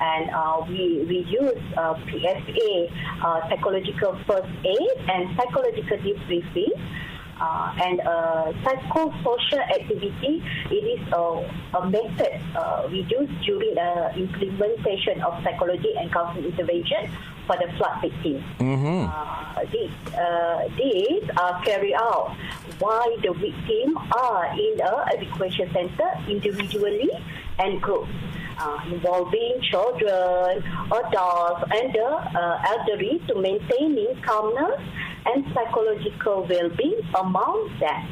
and 0.00 0.30
uh, 0.30 0.64
we, 0.68 1.06
we 1.06 1.18
use 1.30 1.62
uh, 1.76 1.94
PFA, 1.94 2.90
uh, 3.22 3.48
psychological 3.48 4.18
first 4.26 4.50
aid, 4.64 5.08
and 5.08 5.36
psychological 5.36 5.96
debriefing. 5.98 6.74
Uh, 7.40 7.72
and 7.80 8.00
uh, 8.00 8.52
psychosocial 8.60 9.64
activity, 9.72 10.44
it 10.70 10.84
is 10.84 11.00
a, 11.08 11.78
a 11.78 11.88
method 11.88 12.38
uh, 12.54 12.86
we 12.90 12.98
use 13.08 13.30
during 13.46 13.74
the 13.74 14.12
implementation 14.14 15.22
of 15.22 15.42
psychology 15.42 15.94
and 15.96 16.12
counseling 16.12 16.44
intervention 16.44 17.08
for 17.46 17.56
the 17.56 17.72
flood 17.76 18.00
victims. 18.00 18.44
Uh, 18.60 19.64
these, 19.72 19.90
uh, 20.14 20.68
these 20.76 21.22
are 21.36 21.62
carried 21.62 21.94
out 21.94 22.36
while 22.78 23.16
the 23.18 23.32
victims 23.32 23.96
are 24.16 24.46
in 24.52 24.80
a 24.80 25.04
evacuation 25.12 25.70
center 25.72 26.10
individually 26.28 27.10
and 27.58 27.80
groups. 27.80 28.10
Uh, 28.58 28.78
involving 28.92 29.58
children, 29.62 30.62
adults, 30.92 31.64
and 31.72 31.94
the 31.94 32.04
uh, 32.04 32.62
elderly 32.68 33.18
to 33.26 33.34
maintaining 33.40 34.14
calmness 34.20 34.78
and 35.24 35.46
psychological 35.54 36.46
well-being 36.48 37.00
among 37.18 37.70
them. 37.80 38.06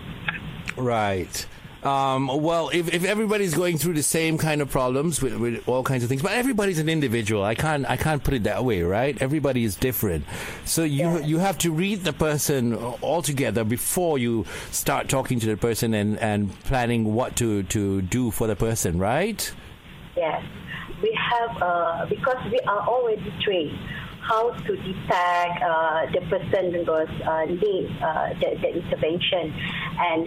Right. 0.76 1.46
Um, 1.82 2.26
well, 2.26 2.70
if, 2.70 2.92
if 2.92 3.04
everybody's 3.04 3.54
going 3.54 3.78
through 3.78 3.94
the 3.94 4.02
same 4.02 4.36
kind 4.36 4.60
of 4.60 4.68
problems 4.68 5.22
with, 5.22 5.36
with 5.36 5.68
all 5.68 5.84
kinds 5.84 6.02
of 6.02 6.08
things, 6.08 6.22
but 6.22 6.32
everybody's 6.32 6.80
an 6.80 6.88
individual. 6.88 7.44
I 7.44 7.54
can't 7.54 7.88
I 7.88 7.96
can't 7.96 8.22
put 8.22 8.34
it 8.34 8.44
that 8.44 8.64
way, 8.64 8.82
right? 8.82 9.16
Everybody 9.22 9.62
is 9.62 9.76
different. 9.76 10.24
So 10.64 10.82
you 10.82 11.22
you 11.22 11.38
have 11.38 11.56
to 11.58 11.70
read 11.70 12.02
the 12.02 12.12
person 12.12 12.74
altogether 12.74 13.62
before 13.62 14.18
you 14.18 14.44
start 14.72 15.08
talking 15.08 15.38
to 15.40 15.46
the 15.46 15.56
person 15.56 15.94
and, 15.94 16.18
and 16.18 16.52
planning 16.64 17.14
what 17.14 17.36
to, 17.36 17.62
to 17.64 18.02
do 18.02 18.32
for 18.32 18.48
the 18.48 18.56
person, 18.56 18.98
right? 18.98 19.52
Yes, 20.16 20.42
we 21.00 21.16
have 21.16 21.62
uh, 21.62 22.06
because 22.08 22.38
we 22.50 22.58
are 22.60 22.80
already 22.88 23.32
trained 23.44 23.78
how 24.20 24.50
to 24.50 24.76
detect 24.76 25.62
uh, 25.62 26.06
the 26.12 26.20
person 26.28 26.72
was 26.86 27.08
uh, 27.24 27.30
uh, 27.30 28.34
the, 28.40 28.56
the 28.60 28.68
intervention, 28.76 29.52
and 29.98 30.26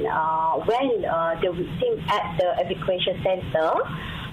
when 0.65 1.01
the 1.41 1.51
victim 1.51 1.99
at 2.09 2.37
the 2.37 2.65
evacuation 2.65 3.21
center, 3.23 3.73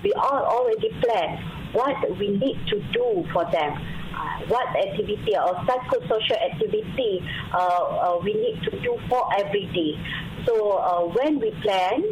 we 0.03 0.12
all 0.12 0.45
already 0.45 0.91
plan 1.00 1.38
what 1.73 2.19
we 2.19 2.29
need 2.29 2.59
to 2.69 2.81
do 2.93 3.27
for 3.33 3.45
them. 3.50 3.77
What 4.49 4.69
activity 4.77 5.37
or 5.37 5.55
psychosocial 5.67 6.41
activity 6.50 7.23
uh, 7.53 7.57
uh, 7.59 8.21
we 8.23 8.35
need 8.35 8.62
to 8.65 8.71
do 8.81 8.99
for 9.09 9.29
every 9.37 9.67
day. 9.67 9.99
So 10.47 10.79
uh, 10.79 11.05
when 11.15 11.38
we 11.38 11.50
plan 11.62 12.03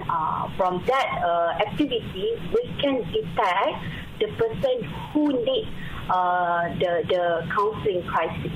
from 0.57 0.85
that 0.87 1.57
activity, 1.67 2.37
we 2.53 2.75
can 2.81 3.03
detect 3.11 3.81
the 4.21 4.27
person 4.37 4.85
who 5.13 5.33
needs 5.45 5.69
uh, 6.09 6.69
the 6.79 7.03
the 7.09 7.49
counseling 7.55 8.03
crisis. 8.07 8.53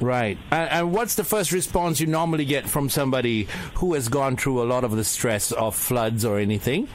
Right. 0.00 0.36
And, 0.50 0.70
and 0.70 0.92
what's 0.92 1.14
the 1.14 1.24
first 1.24 1.52
response 1.52 2.00
you 2.00 2.06
normally 2.06 2.44
get 2.44 2.68
from 2.68 2.90
somebody 2.90 3.48
who 3.74 3.94
has 3.94 4.08
gone 4.08 4.36
through 4.36 4.62
a 4.62 4.66
lot 4.66 4.84
of 4.84 4.90
the 4.96 5.04
stress 5.04 5.52
of 5.52 5.74
floods 5.74 6.24
or 6.24 6.38
anything? 6.38 6.88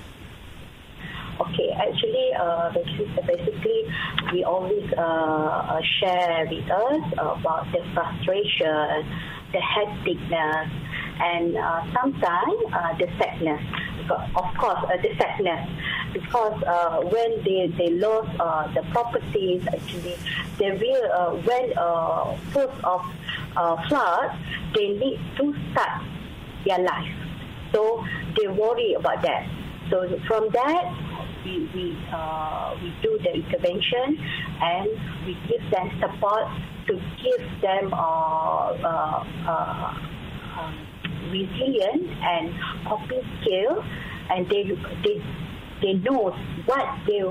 Okay, 1.40 1.72
actually, 1.72 2.34
uh, 2.40 2.72
basically, 3.26 3.86
we 4.32 4.44
always 4.44 4.92
uh, 4.96 5.02
uh, 5.02 5.82
share 6.00 6.46
with 6.52 6.70
us 6.70 7.14
about 7.14 7.66
the 7.72 7.82
frustration, 7.96 9.10
the 9.52 9.58
hecticness, 9.58 10.70
and 11.20 11.58
uh, 11.58 11.82
sometimes 12.00 12.54
uh, 12.74 12.94
the 12.98 13.08
sadness. 13.18 13.62
Of 14.36 14.58
course, 14.58 14.84
uh, 14.84 14.98
the 15.02 15.10
sadness. 15.18 15.68
Because 16.14 16.62
uh, 16.64 17.02
when 17.02 17.44
they, 17.44 17.68
they 17.78 17.90
lost 17.92 18.30
uh, 18.40 18.68
the 18.74 18.82
properties, 18.92 19.64
actually, 19.68 20.16
they 20.58 20.72
will, 20.72 21.12
uh, 21.12 21.32
when 21.48 21.74
uh, 21.78 22.36
first 22.52 22.84
of 22.84 23.02
uh, 23.56 23.88
flood, 23.88 24.38
they 24.76 24.90
need 24.90 25.20
to 25.38 25.56
start 25.72 26.04
their 26.66 26.80
life. 26.80 27.14
So 27.74 28.06
they 28.38 28.48
worry 28.48 28.94
about 28.94 29.22
that. 29.22 29.48
So 29.90 30.20
from 30.28 30.50
that, 30.52 30.86
we 31.44 31.70
we, 31.74 31.98
uh, 32.14 32.76
we 32.82 32.94
do 33.02 33.18
the 33.24 33.34
intervention 33.34 34.18
and 34.62 34.88
we 35.26 35.38
give 35.48 35.64
them 35.72 35.90
support 36.00 36.48
to 36.88 36.94
give 37.24 37.62
them 37.62 37.94
uh, 37.94 37.98
uh, 37.98 39.26
uh, 39.48 39.94
um, 40.60 40.76
resilience 41.32 42.10
and 42.22 42.54
coping 42.88 43.24
skill, 43.42 43.84
and 44.30 44.48
they 44.50 44.64
they 45.04 45.22
they 45.82 45.94
know 45.94 46.34
what 46.66 46.86
they 47.08 47.24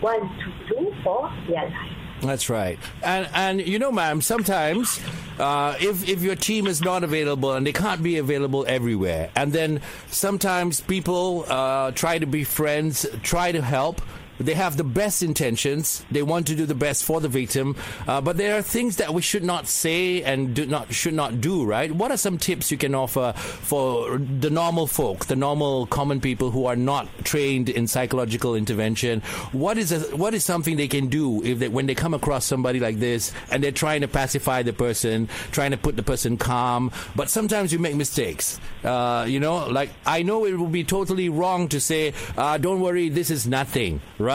want 0.00 0.30
to 0.40 0.74
do 0.74 0.94
for 1.02 1.32
their 1.48 1.64
life. 1.64 1.98
That's 2.20 2.50
right. 2.50 2.78
And 3.02 3.28
and 3.32 3.66
you 3.66 3.78
know, 3.78 3.92
ma'am, 3.92 4.20
sometimes 4.22 5.00
uh, 5.38 5.76
if 5.80 6.08
if 6.08 6.22
your 6.22 6.34
team 6.34 6.66
is 6.66 6.82
not 6.82 7.04
available 7.04 7.52
and 7.52 7.66
they 7.66 7.72
can't 7.72 8.02
be 8.02 8.18
available 8.18 8.64
everywhere, 8.66 9.30
and 9.36 9.52
then 9.52 9.80
sometimes 10.08 10.80
people 10.80 11.44
uh, 11.48 11.92
try 11.92 12.18
to 12.18 12.26
be 12.26 12.44
friends, 12.44 13.06
try 13.22 13.52
to 13.52 13.62
help. 13.62 14.00
They 14.40 14.54
have 14.54 14.76
the 14.76 14.84
best 14.84 15.22
intentions. 15.22 16.04
They 16.10 16.22
want 16.22 16.46
to 16.46 16.54
do 16.54 16.66
the 16.66 16.74
best 16.74 17.04
for 17.04 17.20
the 17.20 17.28
victim, 17.28 17.76
uh, 18.06 18.20
but 18.20 18.36
there 18.36 18.56
are 18.56 18.62
things 18.62 18.96
that 18.96 19.12
we 19.12 19.22
should 19.22 19.44
not 19.44 19.66
say 19.66 20.22
and 20.22 20.54
do 20.54 20.66
not 20.66 20.92
should 20.94 21.14
not 21.14 21.40
do. 21.40 21.64
Right? 21.64 21.90
What 21.90 22.10
are 22.10 22.16
some 22.16 22.38
tips 22.38 22.70
you 22.70 22.78
can 22.78 22.94
offer 22.94 23.32
for 23.36 24.18
the 24.18 24.50
normal 24.50 24.86
folk, 24.86 25.26
the 25.26 25.36
normal 25.36 25.86
common 25.86 26.20
people 26.20 26.50
who 26.50 26.66
are 26.66 26.76
not 26.76 27.08
trained 27.24 27.68
in 27.68 27.86
psychological 27.88 28.54
intervention? 28.54 29.20
What 29.52 29.76
is 29.76 29.90
a, 29.92 30.16
what 30.16 30.34
is 30.34 30.44
something 30.44 30.76
they 30.76 30.88
can 30.88 31.08
do 31.08 31.42
if 31.44 31.58
they, 31.58 31.68
when 31.68 31.86
they 31.86 31.94
come 31.94 32.14
across 32.14 32.44
somebody 32.44 32.78
like 32.78 32.98
this 32.98 33.32
and 33.50 33.62
they're 33.62 33.72
trying 33.72 34.02
to 34.02 34.08
pacify 34.08 34.62
the 34.62 34.72
person, 34.72 35.28
trying 35.50 35.72
to 35.72 35.76
put 35.76 35.96
the 35.96 36.02
person 36.02 36.36
calm, 36.36 36.92
but 37.16 37.28
sometimes 37.28 37.72
you 37.72 37.78
make 37.78 37.96
mistakes. 37.96 38.60
Uh, 38.84 39.26
you 39.28 39.40
know, 39.40 39.66
like 39.68 39.90
I 40.06 40.22
know 40.22 40.44
it 40.44 40.56
would 40.56 40.72
be 40.72 40.84
totally 40.84 41.28
wrong 41.28 41.68
to 41.68 41.80
say, 41.80 42.14
uh, 42.36 42.58
"Don't 42.58 42.80
worry, 42.80 43.08
this 43.08 43.30
is 43.30 43.46
nothing." 43.46 44.00
Right? 44.18 44.27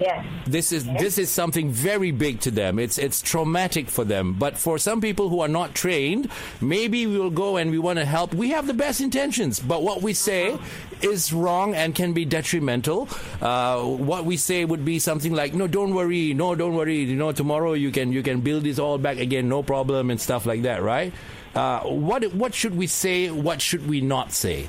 Yes. 0.00 0.26
This 0.46 0.72
is 0.72 0.84
this 0.84 1.16
is 1.16 1.30
something 1.30 1.70
very 1.70 2.10
big 2.10 2.40
to 2.40 2.50
them. 2.50 2.78
It's 2.78 2.98
it's 2.98 3.22
traumatic 3.22 3.88
for 3.88 4.04
them. 4.04 4.34
But 4.34 4.58
for 4.58 4.78
some 4.78 5.00
people 5.00 5.28
who 5.30 5.40
are 5.40 5.48
not 5.48 5.74
trained, 5.74 6.28
maybe 6.60 7.06
we 7.06 7.18
will 7.18 7.30
go 7.30 7.56
and 7.56 7.70
we 7.70 7.78
want 7.78 7.98
to 7.98 8.04
help. 8.04 8.34
We 8.34 8.50
have 8.50 8.66
the 8.66 8.74
best 8.74 9.00
intentions, 9.00 9.58
but 9.58 9.82
what 9.82 10.02
we 10.02 10.12
say 10.12 10.58
is 11.00 11.32
wrong 11.32 11.74
and 11.74 11.94
can 11.94 12.12
be 12.12 12.24
detrimental. 12.24 13.08
Uh, 13.40 13.80
what 13.82 14.24
we 14.24 14.36
say 14.36 14.64
would 14.64 14.84
be 14.84 14.98
something 14.98 15.32
like, 15.32 15.54
"No, 15.54 15.66
don't 15.66 15.94
worry. 15.94 16.34
No, 16.34 16.54
don't 16.54 16.74
worry. 16.74 16.98
You 16.98 17.16
know, 17.16 17.32
tomorrow 17.32 17.72
you 17.72 17.90
can 17.90 18.12
you 18.12 18.22
can 18.22 18.40
build 18.40 18.64
this 18.64 18.78
all 18.78 18.98
back 18.98 19.16
again, 19.18 19.48
no 19.48 19.62
problem," 19.62 20.10
and 20.10 20.20
stuff 20.20 20.44
like 20.44 20.62
that, 20.62 20.82
right? 20.82 21.12
Uh, 21.54 21.80
what 21.88 22.22
what 22.34 22.54
should 22.54 22.76
we 22.76 22.86
say? 22.86 23.30
What 23.30 23.62
should 23.62 23.88
we 23.88 24.02
not 24.02 24.32
say? 24.32 24.68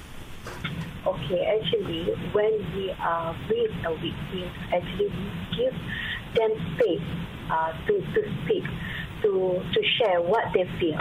Okay, 1.07 1.39
actually, 1.45 2.03
when 2.33 2.51
we 2.75 2.91
are 2.99 3.33
with 3.47 3.71
a 3.87 3.93
victim, 3.95 4.51
actually 4.75 5.07
we 5.07 5.55
give 5.55 5.73
them 6.35 6.51
space 6.75 7.07
uh, 7.49 7.71
to, 7.87 8.01
to 8.11 8.21
speak, 8.43 8.65
to, 9.23 9.63
to 9.73 9.81
share 9.97 10.19
what 10.21 10.43
they 10.53 10.67
feel. 10.81 10.99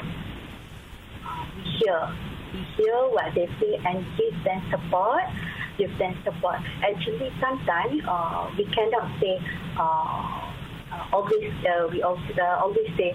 Uh, 1.26 1.44
we 1.56 1.62
hear, 1.82 2.14
we 2.54 2.60
hear 2.76 2.94
what 3.10 3.34
they 3.34 3.48
feel 3.58 3.74
and 3.84 4.06
give 4.16 4.32
them 4.44 4.62
support, 4.70 5.24
give 5.76 5.90
them 5.98 6.16
support. 6.24 6.60
Actually, 6.86 7.32
sometimes 7.40 8.00
uh, 8.06 8.48
we 8.56 8.64
cannot 8.66 9.10
say, 9.20 9.42
uh, 9.76 10.52
uh, 10.92 11.06
always, 11.12 11.50
uh, 11.66 11.88
we 11.90 12.00
always, 12.02 12.38
uh, 12.38 12.62
always 12.62 12.86
say, 12.96 13.12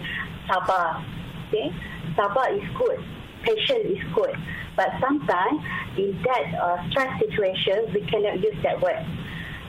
sabar, 0.50 1.02
okay? 1.48 1.72
Sabar 2.18 2.52
is 2.52 2.68
good, 2.78 3.00
patience 3.44 3.96
is 3.96 4.04
good. 4.14 4.36
But 4.76 4.90
sometimes 5.00 5.62
in 5.98 6.22
that 6.24 6.56
uh, 6.56 6.90
stress 6.90 7.20
situation, 7.20 7.92
we 7.94 8.02
cannot 8.08 8.40
use 8.40 8.56
that 8.64 8.82
word. 8.82 9.06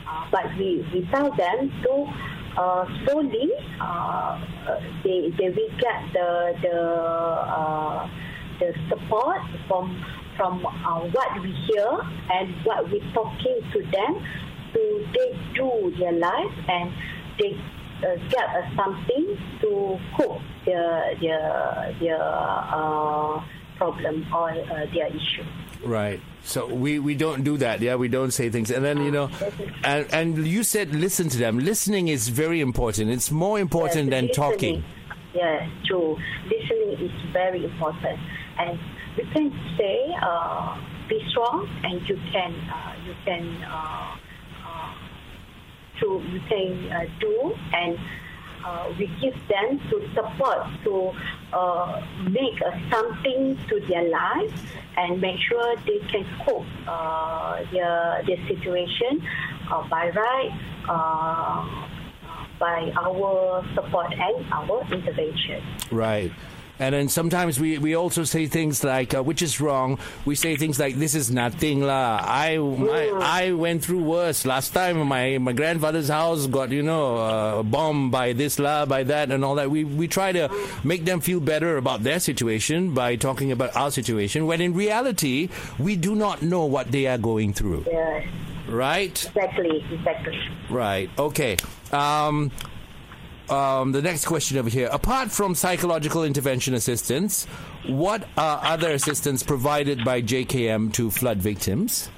Uh, 0.09 0.27
but 0.31 0.47
we, 0.59 0.87
we 0.93 1.09
tell 1.11 1.35
them 1.35 1.73
to 1.83 2.07
uh, 2.57 2.85
slowly, 3.05 3.51
uh, 3.81 4.39
they, 5.03 5.33
they 5.39 5.49
will 5.49 5.73
get 5.81 6.13
the, 6.13 6.55
the, 6.63 6.79
uh, 6.79 8.09
the 8.61 8.75
support 8.89 9.41
from, 9.69 10.05
from 10.37 10.65
uh, 10.67 11.01
what 11.01 11.43
we 11.43 11.51
hear 11.67 11.99
and 12.31 12.55
what 12.65 12.91
we 12.91 13.01
talking 13.15 13.61
to 13.73 13.83
them 13.91 14.23
to 14.75 15.07
they 15.15 15.39
do 15.55 15.95
their 15.99 16.13
life 16.13 16.53
and 16.69 16.93
they 17.39 17.59
uh, 18.07 18.17
get 18.29 18.45
uh, 18.45 18.77
something 18.77 19.37
to 19.61 19.99
cope 20.17 20.41
their, 20.67 21.15
their, 21.21 21.97
their 22.01 22.23
uh, 22.23 23.43
problem 23.83 24.27
or 24.33 24.51
uh, 24.51 24.87
their 24.95 25.09
issue. 25.09 25.47
Right. 25.85 26.21
So 26.45 26.59
we, 26.67 26.99
we 27.09 27.15
don't 27.15 27.43
do 27.43 27.57
that. 27.59 27.81
Yeah, 27.81 27.97
we 27.97 28.09
don't 28.09 28.31
say 28.31 28.51
things. 28.51 28.71
And 28.71 28.85
then 28.85 28.99
you 29.07 29.11
know, 29.11 29.29
and 29.85 30.07
and 30.13 30.27
you 30.47 30.63
said 30.63 30.95
listen 30.95 31.29
to 31.35 31.39
them. 31.39 31.59
Listening 31.59 32.09
is 32.09 32.29
very 32.29 32.61
important. 32.61 33.11
It's 33.11 33.31
more 33.31 33.59
important 33.59 34.07
Yes, 34.07 34.15
than 34.15 34.25
listening. 34.29 34.51
talking. 34.53 34.77
Yeah, 35.35 35.69
true. 35.89 36.11
Listening 36.55 36.91
is 37.07 37.15
very 37.33 37.65
important, 37.65 38.19
and 38.59 38.79
you 39.17 39.25
can 39.35 39.49
say, 39.79 39.97
uh, 40.21 40.79
"Be 41.09 41.19
strong," 41.31 41.59
and 41.87 41.97
you 42.09 42.17
can, 42.33 42.53
uh, 42.79 42.95
you 43.07 43.15
can, 43.27 43.45
uh, 43.65 44.17
uh, 44.69 44.93
to 46.01 46.07
you 46.33 46.41
can 46.53 46.71
uh, 46.93 47.01
do, 47.19 47.35
and 47.81 47.99
uh, 48.65 48.93
we 48.99 49.07
give 49.21 49.35
them 49.49 49.81
to 49.91 50.09
support 50.15 50.67
to 50.85 51.13
uh, 51.53 52.05
make 52.31 52.61
uh, 52.63 52.71
something 52.91 53.59
to 53.69 53.81
their 53.81 54.09
life 54.09 54.53
and 54.97 55.21
make 55.21 55.39
sure 55.41 55.77
they 55.87 55.99
can 56.11 56.27
cope 56.45 56.67
uh, 56.87 57.63
their 57.73 58.23
their 58.27 58.41
situation 58.47 59.23
uh, 59.71 59.87
by 59.89 60.11
right. 60.11 60.53
Uh, 60.89 61.89
by 62.63 62.93
our 62.95 63.65
support 63.75 64.07
and 64.13 64.47
our 64.53 64.87
intervention. 64.93 65.61
Right. 65.91 66.31
And 66.83 66.97
then 66.97 67.09
sometimes 67.09 67.61
we, 67.61 67.79
we 67.79 67.95
also 67.95 68.25
say 68.25 68.49
things 68.49 68.83
like, 68.83 69.15
uh, 69.15 69.23
which 69.23 69.41
is 69.41 69.61
wrong. 69.61 70.01
We 70.25 70.35
say 70.35 70.57
things 70.57 70.81
like, 70.81 70.97
this 70.97 71.15
is 71.15 71.31
nothing 71.31 71.81
lah. 71.81 72.19
I, 72.21 72.59
my, 72.59 73.07
I 73.23 73.53
went 73.53 73.85
through 73.85 74.03
worse. 74.03 74.45
Last 74.45 74.71
time 74.75 74.99
my, 75.07 75.39
my 75.39 75.53
grandfather's 75.53 76.09
house 76.09 76.49
got, 76.49 76.71
you 76.71 76.83
know, 76.83 77.17
uh, 77.19 77.63
bombed 77.63 78.11
by 78.11 78.33
this 78.33 78.59
lah, 78.59 78.85
by 78.85 79.05
that 79.05 79.31
and 79.31 79.45
all 79.45 79.55
that. 79.63 79.71
We, 79.71 79.85
we 79.85 80.09
try 80.09 80.33
to 80.33 80.51
make 80.83 81.05
them 81.05 81.21
feel 81.21 81.39
better 81.39 81.77
about 81.77 82.03
their 82.03 82.19
situation 82.19 82.95
by 82.95 83.15
talking 83.15 83.53
about 83.53 83.77
our 83.77 83.93
situation 83.93 84.47
when 84.47 84.61
in 84.61 84.75
reality, 84.75 85.51
we 85.79 85.95
do 85.95 86.17
not 86.17 86.43
know 86.43 86.65
what 86.65 86.91
they 86.91 87.07
are 87.07 87.19
going 87.19 87.53
through. 87.53 87.85
Yes, 87.87 88.27
Right? 88.69 89.25
exactly, 89.25 89.85
exactly. 89.93 90.39
Right. 90.69 91.11
Okay. 91.17 91.59
Um, 91.93 92.51
um, 93.51 93.93
the 93.93 94.03
next 94.03 94.27
question 94.27 94.59
over 94.59 94.69
here. 94.69 94.89
Apart 94.93 95.31
from 95.31 95.55
psychological 95.55 96.25
intervention 96.25 96.75
assistance, 96.75 97.47
what 97.87 98.29
are 98.37 98.61
other 98.63 98.91
assistance 98.93 99.43
provided 99.43 100.05
by 100.05 100.23
JKM 100.23 100.93
to 100.95 101.11
flood 101.11 101.39
victims? 101.39 102.09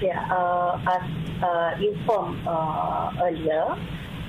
Yeah, 0.00 0.20
uh, 0.34 0.80
as 0.90 1.42
uh, 1.42 1.76
informed 1.80 2.46
uh, 2.46 3.12
earlier, 3.22 3.76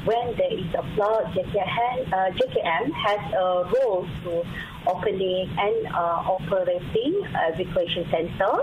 when 0.05 0.36
there 0.38 0.53
is 0.53 0.67
a 0.77 0.83
flood, 0.95 1.25
JKM, 1.33 2.12
uh, 2.12 2.29
JKM 2.38 2.91
has 2.91 3.33
a 3.33 3.71
role 3.73 4.07
to 4.23 4.43
opening 4.88 5.49
and 5.57 5.88
uh, 5.88 6.36
operating 6.38 7.23
evacuation 7.53 8.05
center. 8.12 8.57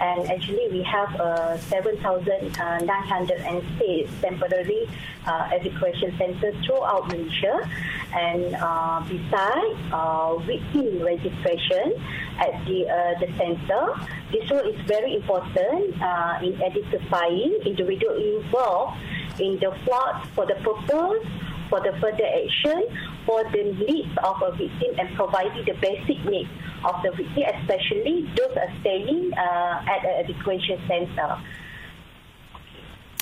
And 0.00 0.30
actually, 0.30 0.68
we 0.70 0.84
have 0.84 1.20
uh, 1.20 1.58
7,906 1.58 4.10
temporary 4.22 4.88
uh, 5.26 5.50
evacuation 5.52 6.16
centers 6.16 6.54
throughout 6.64 7.08
Malaysia. 7.08 7.68
And 8.14 8.54
uh, 8.54 9.02
besides 9.08 9.76
uh, 9.92 10.36
victim 10.46 11.02
registration 11.02 12.00
at 12.38 12.64
the 12.66 12.88
uh, 12.88 13.18
the 13.18 13.26
center, 13.36 13.92
this 14.30 14.48
role 14.50 14.60
is 14.60 14.80
very 14.86 15.16
important 15.16 16.00
uh, 16.00 16.38
in 16.42 16.62
identifying 16.62 17.58
individuals 17.66 18.22
involved 18.22 18.96
in 19.40 19.58
the 19.58 19.72
flood 19.84 20.24
for 20.34 20.46
the 20.46 20.54
purpose 20.62 21.26
for 21.68 21.80
the 21.80 21.92
further 22.00 22.24
action 22.24 22.86
for 23.28 23.44
the 23.52 23.76
needs 23.86 24.08
of 24.24 24.40
a 24.40 24.52
victim 24.56 24.98
and 24.98 25.14
providing 25.14 25.62
the 25.66 25.74
basic 25.82 26.24
needs 26.24 26.48
of 26.82 26.96
the 27.02 27.10
victim, 27.10 27.44
especially 27.60 28.24
those 28.34 28.56
are 28.56 28.72
staying 28.80 29.30
uh, 29.36 29.84
at 29.84 30.02
an 30.02 30.30
evacuation 30.30 30.80
center. 30.88 31.36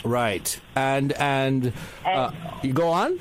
Right. 0.04 0.60
And 0.76 1.12
and 1.14 1.72
uh, 2.04 2.30
you 2.62 2.72
go 2.72 2.88
on. 2.90 3.18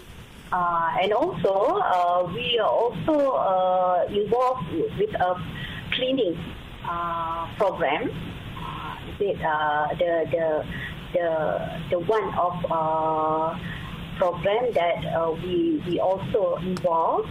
Uh, 0.54 0.98
and 1.02 1.12
also, 1.12 1.82
uh, 1.82 2.32
we 2.32 2.60
are 2.60 2.70
also 2.70 3.32
uh, 3.34 4.06
involved 4.08 4.72
with 4.72 5.14
a 5.16 5.42
cleaning 5.92 6.38
uh, 6.88 7.48
program. 7.58 8.12
It 9.20 9.42
uh, 9.42 9.88
the 9.98 10.28
the 10.30 10.66
the 11.14 11.28
the 11.90 12.00
one 12.00 12.32
of 12.36 12.54
uh, 12.70 13.58
program 14.18 14.72
that 14.74 15.06
uh, 15.06 15.32
we 15.44 15.82
we 15.88 16.00
also 16.00 16.56
involve 16.58 17.28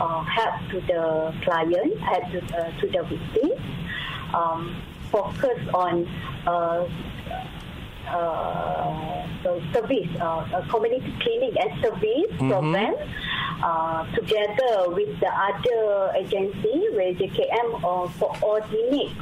uh, 0.00 0.22
help 0.24 0.54
to 0.70 0.80
the 0.82 1.34
client, 1.42 1.98
help 2.00 2.24
to, 2.30 2.38
uh, 2.58 2.80
to 2.80 2.86
the 2.88 3.02
victim, 3.04 3.50
um, 4.34 4.82
focus 5.10 5.58
on. 5.72 6.08
Uh, 6.46 6.88
uh, 8.04 9.26
so 9.42 9.60
service, 9.72 10.08
uh, 10.20 10.62
community 10.68 11.12
cleaning 11.20 11.54
and 11.58 11.82
service 11.82 12.30
program, 12.36 12.94
uh, 13.62 14.04
together 14.14 14.90
with 14.90 15.08
the 15.20 15.26
other 15.26 16.12
agency 16.14 16.86
where 16.92 17.14
JKM 17.14 17.80
uh, 17.80 18.06
coordinate 18.18 19.16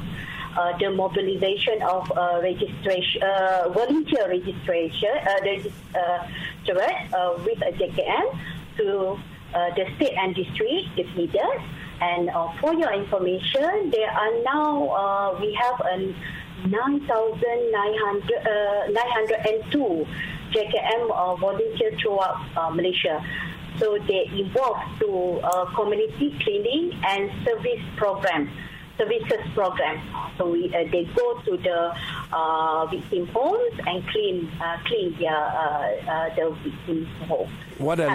uh, 0.57 0.77
the 0.79 0.91
mobilization 0.91 1.81
of 1.83 2.11
uh, 2.13 2.41
registration, 2.43 3.23
uh, 3.23 3.69
volunteer 3.71 4.29
registration, 4.29 5.11
uh, 5.27 5.99
uh, 5.99 6.29
direct, 6.65 7.13
uh, 7.13 7.35
with 7.45 7.61
a 7.63 7.73
JKM 7.73 8.39
to 8.79 9.19
uh, 9.55 9.75
the 9.75 9.87
state 9.97 10.17
and 10.17 10.35
district 10.35 10.89
if 10.97 11.07
needed. 11.17 11.61
And 12.01 12.31
uh, 12.31 12.49
for 12.61 12.75
your 12.75 12.93
information, 12.93 13.91
there 13.91 14.11
are 14.11 14.43
now, 14.43 14.89
uh, 14.89 15.39
we 15.41 15.55
have 15.55 15.81
a 15.81 16.15
9,900, 16.67 18.47
uh, 18.47 18.91
902 18.91 20.07
JKM 20.53 21.11
uh, 21.11 21.35
volunteers 21.37 22.01
throughout 22.01 22.37
uh, 22.57 22.71
Malaysia. 22.71 23.25
So 23.79 23.99
they 24.07 24.29
involve 24.37 24.79
to 25.01 25.41
uh, 25.43 25.65
community 25.75 26.37
cleaning 26.43 26.93
and 27.07 27.31
service 27.45 27.81
program, 27.97 28.51
services 28.99 29.41
program. 29.55 30.01
So 30.39 30.51
we, 30.51 30.69
uh, 30.75 30.85
they 30.91 31.05
go 31.17 31.41
to 31.43 31.57
the 31.57 31.95
uh, 32.33 32.87
victim 32.87 33.27
homes 33.29 33.79
and 33.87 34.07
clean 34.09 34.51
uh, 34.63 34.79
clean 34.87 35.17
their 35.19 35.37
uh, 35.37 35.97
uh, 36.07 36.35
the 36.35 36.57
victims' 36.63 37.09
home. 37.27 37.51
What 37.79 37.99
a 38.01 38.11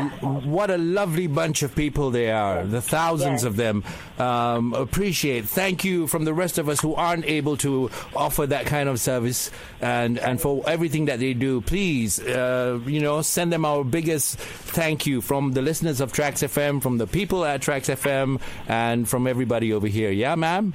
what 0.45 0.69
a 0.69 0.77
lovely 0.77 1.27
bunch 1.27 1.61
of 1.63 1.75
people 1.75 2.11
they 2.11 2.31
are. 2.31 2.63
The 2.63 2.81
thousands 2.81 3.41
Yes. 3.41 3.43
of 3.43 3.55
them 3.57 3.83
um, 4.17 4.73
appreciate. 4.73 5.45
Thank 5.45 5.83
you 5.83 6.07
from 6.07 6.23
the 6.25 6.33
rest 6.33 6.57
of 6.57 6.69
us 6.69 6.79
who 6.79 6.95
aren't 6.95 7.25
able 7.25 7.57
to 7.57 7.89
offer 8.15 8.45
that 8.47 8.65
kind 8.65 8.87
of 8.87 8.99
service 8.99 9.51
and 9.81 10.17
and 10.19 10.39
for 10.39 10.63
everything 10.69 11.05
that 11.05 11.19
they 11.19 11.33
do. 11.33 11.59
Please, 11.61 12.19
uh, 12.19 12.79
you 12.85 13.01
know, 13.01 13.21
send 13.21 13.51
them 13.51 13.65
our 13.65 13.83
biggest 13.83 14.37
thank 14.37 15.05
you 15.05 15.19
from 15.21 15.51
the 15.51 15.61
listeners 15.61 15.99
of 15.99 16.13
Trax 16.13 16.43
FM, 16.47 16.81
from 16.81 16.97
the 16.97 17.07
people 17.07 17.43
at 17.43 17.61
Trax 17.61 17.89
FM, 17.93 18.39
and 18.67 19.09
from 19.09 19.27
everybody 19.27 19.73
over 19.73 19.87
here. 19.87 20.11
Yeah, 20.11 20.35
ma'am. 20.35 20.73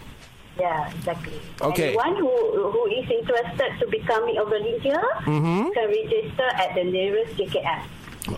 Yeah, 0.60 0.90
exactly. 0.90 1.40
Okay. 1.60 1.88
Anyone 1.88 2.16
who, 2.16 2.70
who 2.70 2.86
is 2.92 3.08
interested 3.10 3.70
to 3.80 3.86
becoming 3.88 4.36
a 4.36 4.44
volunteer 4.44 5.02
Mm-hmm. 5.24 5.70
can 5.72 5.88
register 5.88 6.48
at 6.54 6.74
the 6.74 6.84
nearest 6.84 7.36
JKM. 7.36 7.82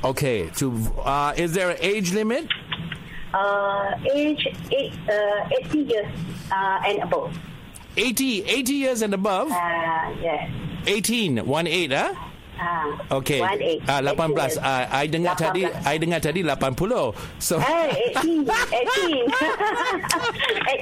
Okay. 0.05 0.48
To 0.57 0.72
uh, 1.05 1.35
is 1.37 1.53
there 1.53 1.70
an 1.70 1.77
age 1.81 2.12
limit? 2.12 2.46
Uh, 3.35 3.98
age 4.14 4.46
eight, 4.70 4.92
uh, 5.11 5.48
80 5.66 5.79
years 5.79 6.07
uh, 6.53 6.81
and 6.87 7.03
above. 7.03 7.37
80, 7.96 8.44
80 8.44 8.72
years 8.72 9.03
and 9.03 9.12
above. 9.14 9.50
Uh, 9.50 10.14
yes. 10.22 10.50
18, 10.87 11.44
1 11.46 11.66
8, 11.66 11.92
huh? 11.92 12.14
Uh, 12.54 13.18
Okay. 13.18 13.40
Ah, 13.88 13.98
18. 14.00 14.58
Ah, 14.62 14.86
I 14.90 15.08
dengar 15.08 15.36
tadi, 15.36 15.64
18. 15.66 15.86
I 15.86 15.98
dengar 15.98 16.20
tadi 16.22 16.42
80. 16.42 17.14
So 17.38 17.58
Hey, 17.58 18.12
18, 18.14 18.46
18. 18.46 19.26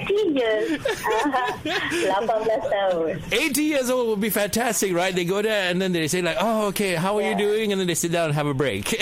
18 0.06 0.36
years. 0.36 0.80
Uh, 0.84 1.52
18 1.64 2.68
tahun. 2.68 3.22
80 3.32 3.62
years 3.62 3.90
old 3.90 4.08
would 4.08 4.20
be 4.20 4.30
fantastic, 4.30 4.92
right? 4.94 5.14
They 5.14 5.24
go 5.24 5.40
there 5.42 5.70
and 5.70 5.80
then 5.80 5.92
they 5.92 6.08
say 6.08 6.20
like, 6.22 6.36
"Oh, 6.40 6.68
okay, 6.72 6.94
how 6.94 7.16
are 7.16 7.22
you 7.24 7.34
doing?" 7.34 7.72
And 7.72 7.80
then 7.80 7.86
they 7.88 7.94
sit 7.96 8.12
down 8.12 8.26
and 8.30 8.34
have 8.36 8.46
a 8.46 8.54
break. 8.54 8.92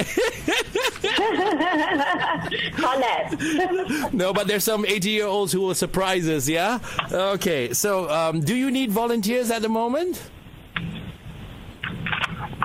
No, 4.13 4.33
but 4.33 4.47
there's 4.49 4.65
some 4.65 4.85
80 4.85 5.11
year 5.11 5.27
olds 5.27 5.53
who 5.53 5.61
will 5.61 5.75
surprise 5.75 6.29
us. 6.29 6.49
Yeah. 6.49 6.79
Okay. 7.13 7.73
So, 7.73 8.09
um, 8.11 8.41
do 8.41 8.55
you 8.55 8.71
need 8.71 8.91
volunteers 8.91 9.51
at 9.51 9.63
the 9.63 9.69
moment? 9.69 10.21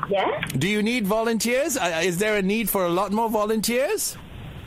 Yeah? 0.10 0.42
Do 0.58 0.68
you 0.68 0.82
need 0.82 1.08
volunteers? 1.08 1.78
Uh, 1.78 2.02
is 2.04 2.18
there 2.18 2.36
a 2.36 2.42
need 2.42 2.70
for 2.70 2.86
a 2.86 2.90
lot 2.90 3.12
more 3.12 3.30
volunteers? 3.30 4.18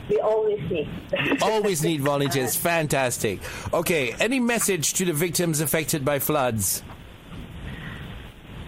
We 0.09 0.19
always 0.19 0.59
need. 0.71 0.89
Always 1.43 1.83
need 1.83 2.01
volunteers. 2.01 2.55
Fantastic. 2.71 3.39
Okay. 3.71 4.15
Any 4.19 4.39
message 4.39 4.93
to 4.93 5.05
the 5.05 5.13
victims 5.13 5.61
affected 5.61 6.03
by 6.03 6.17
floods? 6.17 6.81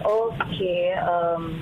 Okay. 0.04 0.92
Um, 0.92 1.60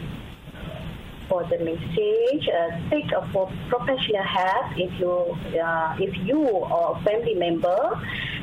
for 1.30 1.44
the 1.44 1.58
message, 1.60 2.48
uh, 2.48 2.90
seek 2.90 3.10
a 3.12 3.26
pro- 3.32 3.50
professional 3.70 4.22
help 4.24 4.66
if 4.76 4.92
you 4.98 5.60
uh, 5.60 5.96
if 5.98 6.14
you 6.26 6.40
or 6.40 6.96
a 6.98 7.04
family 7.04 7.34
member 7.34 7.78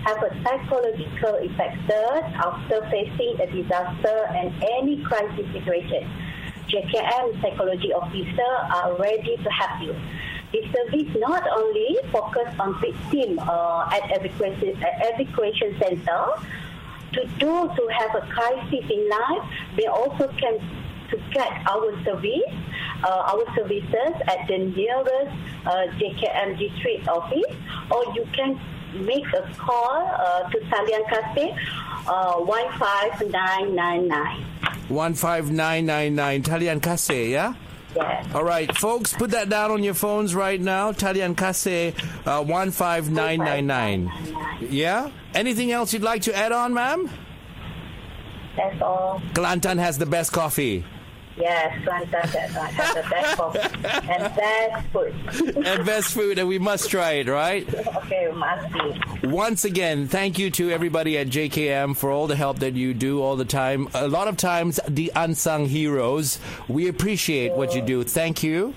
have 0.06 0.23
a 0.23 0.30
psychological 0.41 1.36
affected 1.36 2.23
after 2.39 2.82
facing 2.89 3.36
a 3.41 3.51
disaster 3.51 4.25
and 4.32 4.53
any 4.80 5.03
crisis 5.03 5.45
situation. 5.51 6.10
JKM 6.67 7.41
psychology 7.41 7.93
officer 7.93 8.51
are 8.75 8.95
ready 8.97 9.38
to 9.38 9.49
help 9.49 9.82
you. 9.82 9.95
This 10.51 10.65
service 10.71 11.15
not 11.17 11.43
only 11.47 11.97
focus 12.12 12.47
on 12.60 12.80
victim 12.80 13.39
uh, 13.39 13.89
at 13.91 14.03
evacuation, 14.15 14.82
uh, 14.84 14.88
evacuation 15.13 15.77
center, 15.80 16.25
to 17.13 17.21
those 17.39 17.71
who 17.77 17.88
have 17.88 18.15
a 18.15 18.21
crisis 18.27 18.84
in 18.89 19.10
life, 19.10 19.43
they 19.75 19.86
also 19.86 20.27
can 20.39 20.60
to 21.10 21.17
get 21.32 21.47
our 21.67 22.03
service, 22.03 22.51
uh, 23.03 23.32
our 23.32 23.56
services 23.56 24.13
at 24.27 24.47
the 24.47 24.58
nearest 24.58 25.32
uh, 25.65 25.88
JKM 25.95 26.60
district 26.60 27.08
office, 27.08 27.56
or 27.91 28.03
you 28.13 28.27
can 28.34 28.60
make 28.98 29.26
a 29.34 29.42
call 29.58 29.96
uh, 29.96 30.50
to 30.50 30.60
Talian 30.72 31.04
Kasih, 31.06 31.58
uh, 32.08 32.46
15999. 32.46 34.46
15999 34.88 36.44
Talian 36.44 36.80
Kasih, 36.80 37.30
yeah? 37.30 37.54
Yes. 37.96 38.36
All 38.36 38.44
right, 38.44 38.76
folks, 38.78 39.14
put 39.14 39.32
that 39.32 39.50
down 39.50 39.72
on 39.72 39.84
your 39.84 39.94
phones 39.94 40.36
right 40.36 40.60
now. 40.60 40.92
Talian 40.92 41.36
Kasih, 41.36 41.94
uh, 42.26 42.44
15999. 42.44 44.12
Yeah? 44.70 45.10
Anything 45.34 45.72
else 45.72 45.94
you'd 45.94 46.04
like 46.04 46.24
to 46.24 46.36
add 46.36 46.52
on, 46.52 46.74
ma'am? 46.74 47.10
That's 48.56 48.82
all. 48.82 49.22
Kelantan 49.34 49.78
has 49.78 49.98
the 49.98 50.06
best 50.06 50.32
coffee. 50.32 50.84
Yes, 51.38 51.84
fantastic. 51.86 52.41
Have 52.41 52.95
the 52.95 53.10
best 53.10 53.38
coffee 53.38 53.60
and 53.60 54.36
best 54.36 54.88
food. 54.88 55.65
and 55.65 55.86
best 55.86 56.13
food, 56.13 56.39
and 56.39 56.47
we 56.47 56.58
must 56.58 56.89
try 56.89 57.13
it, 57.13 57.28
right? 57.28 57.67
okay, 57.73 58.32
must 58.34 58.73
be. 58.73 59.28
Once 59.28 59.63
again, 59.63 60.08
thank 60.08 60.39
you 60.39 60.50
to 60.52 60.71
everybody 60.71 61.17
at 61.17 61.28
JKM 61.28 61.95
for 61.95 62.10
all 62.10 62.28
the 62.28 62.36
help 62.36 62.60
that 62.60 62.73
you 62.73 62.93
do 62.93 63.21
all 63.21 63.36
the 63.36 63.45
time. 63.45 63.88
A 63.93 64.08
lot 64.08 64.28
of 64.28 64.38
times, 64.38 64.80
the 64.88 65.12
unsung 65.15 65.65
heroes. 65.67 66.39
We 66.67 66.88
appreciate 66.88 67.54
what 67.54 67.76
you 67.76 67.82
do. 67.82 68.04
Thank 68.04 68.41
you. 68.41 68.73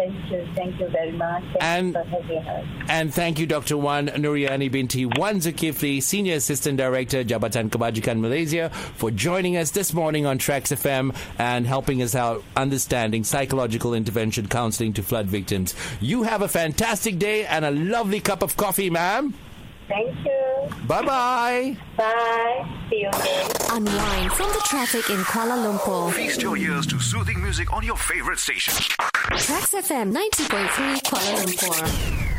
Thank 0.00 0.30
you. 0.30 0.48
Thank 0.56 0.80
you 0.80 0.88
very 0.88 1.12
much. 1.12 1.42
Thank 1.42 1.62
And- 1.62 1.86
you 1.88 1.92
for 1.92 2.04
having 2.04 2.38
us. 2.48 2.64
And 2.88 3.12
thank 3.12 3.38
you, 3.38 3.44
Dr. 3.44 3.76
Wan 3.76 4.08
Nurayunee 4.08 4.70
Binti 4.72 5.04
Wan 5.04 5.40
Zulkifli, 5.40 6.02
Senior 6.02 6.36
Assistant 6.36 6.78
Director, 6.78 7.22
Jabatan 7.22 7.68
Kebajikan 7.68 8.18
Malaysia, 8.18 8.70
for 8.96 9.10
joining 9.10 9.58
us 9.58 9.72
this 9.72 9.92
morning 9.92 10.24
on 10.24 10.38
Trax 10.38 10.72
FM 10.72 11.14
and 11.38 11.66
helping 11.66 12.00
us 12.00 12.14
out 12.14 12.42
understanding 12.56 13.24
psychological 13.24 13.92
intervention 13.92 14.48
counseling 14.48 14.94
to 14.94 15.02
flood 15.02 15.26
victims. 15.26 15.74
You 16.00 16.22
have 16.22 16.40
a 16.40 16.48
fantastic 16.48 17.18
day 17.18 17.44
and 17.44 17.66
a 17.66 17.70
lovely 17.70 18.20
cup 18.20 18.42
of 18.42 18.56
coffee, 18.56 18.88
ma'am. 18.88 19.34
Thank 19.90 20.24
you. 20.24 20.86
Bye 20.86 21.02
bye. 21.02 21.76
Bye. 21.96 22.86
See 22.88 23.00
you 23.00 23.08
again. 23.08 23.50
Unwind 23.72 24.32
from 24.32 24.46
the 24.50 24.62
traffic 24.64 25.10
in 25.10 25.18
Kuala 25.24 25.56
Lumpur. 25.64 26.12
Feast 26.12 26.40
your 26.40 26.56
ears 26.56 26.86
to 26.86 27.00
soothing 27.00 27.42
music 27.42 27.72
on 27.72 27.84
your 27.84 27.96
favorite 27.96 28.38
station. 28.38 28.72
Trax 28.72 29.74
FM 29.74 30.12
90.3 30.14 31.02
Kuala 31.02 31.44
Lumpur. 31.44 32.29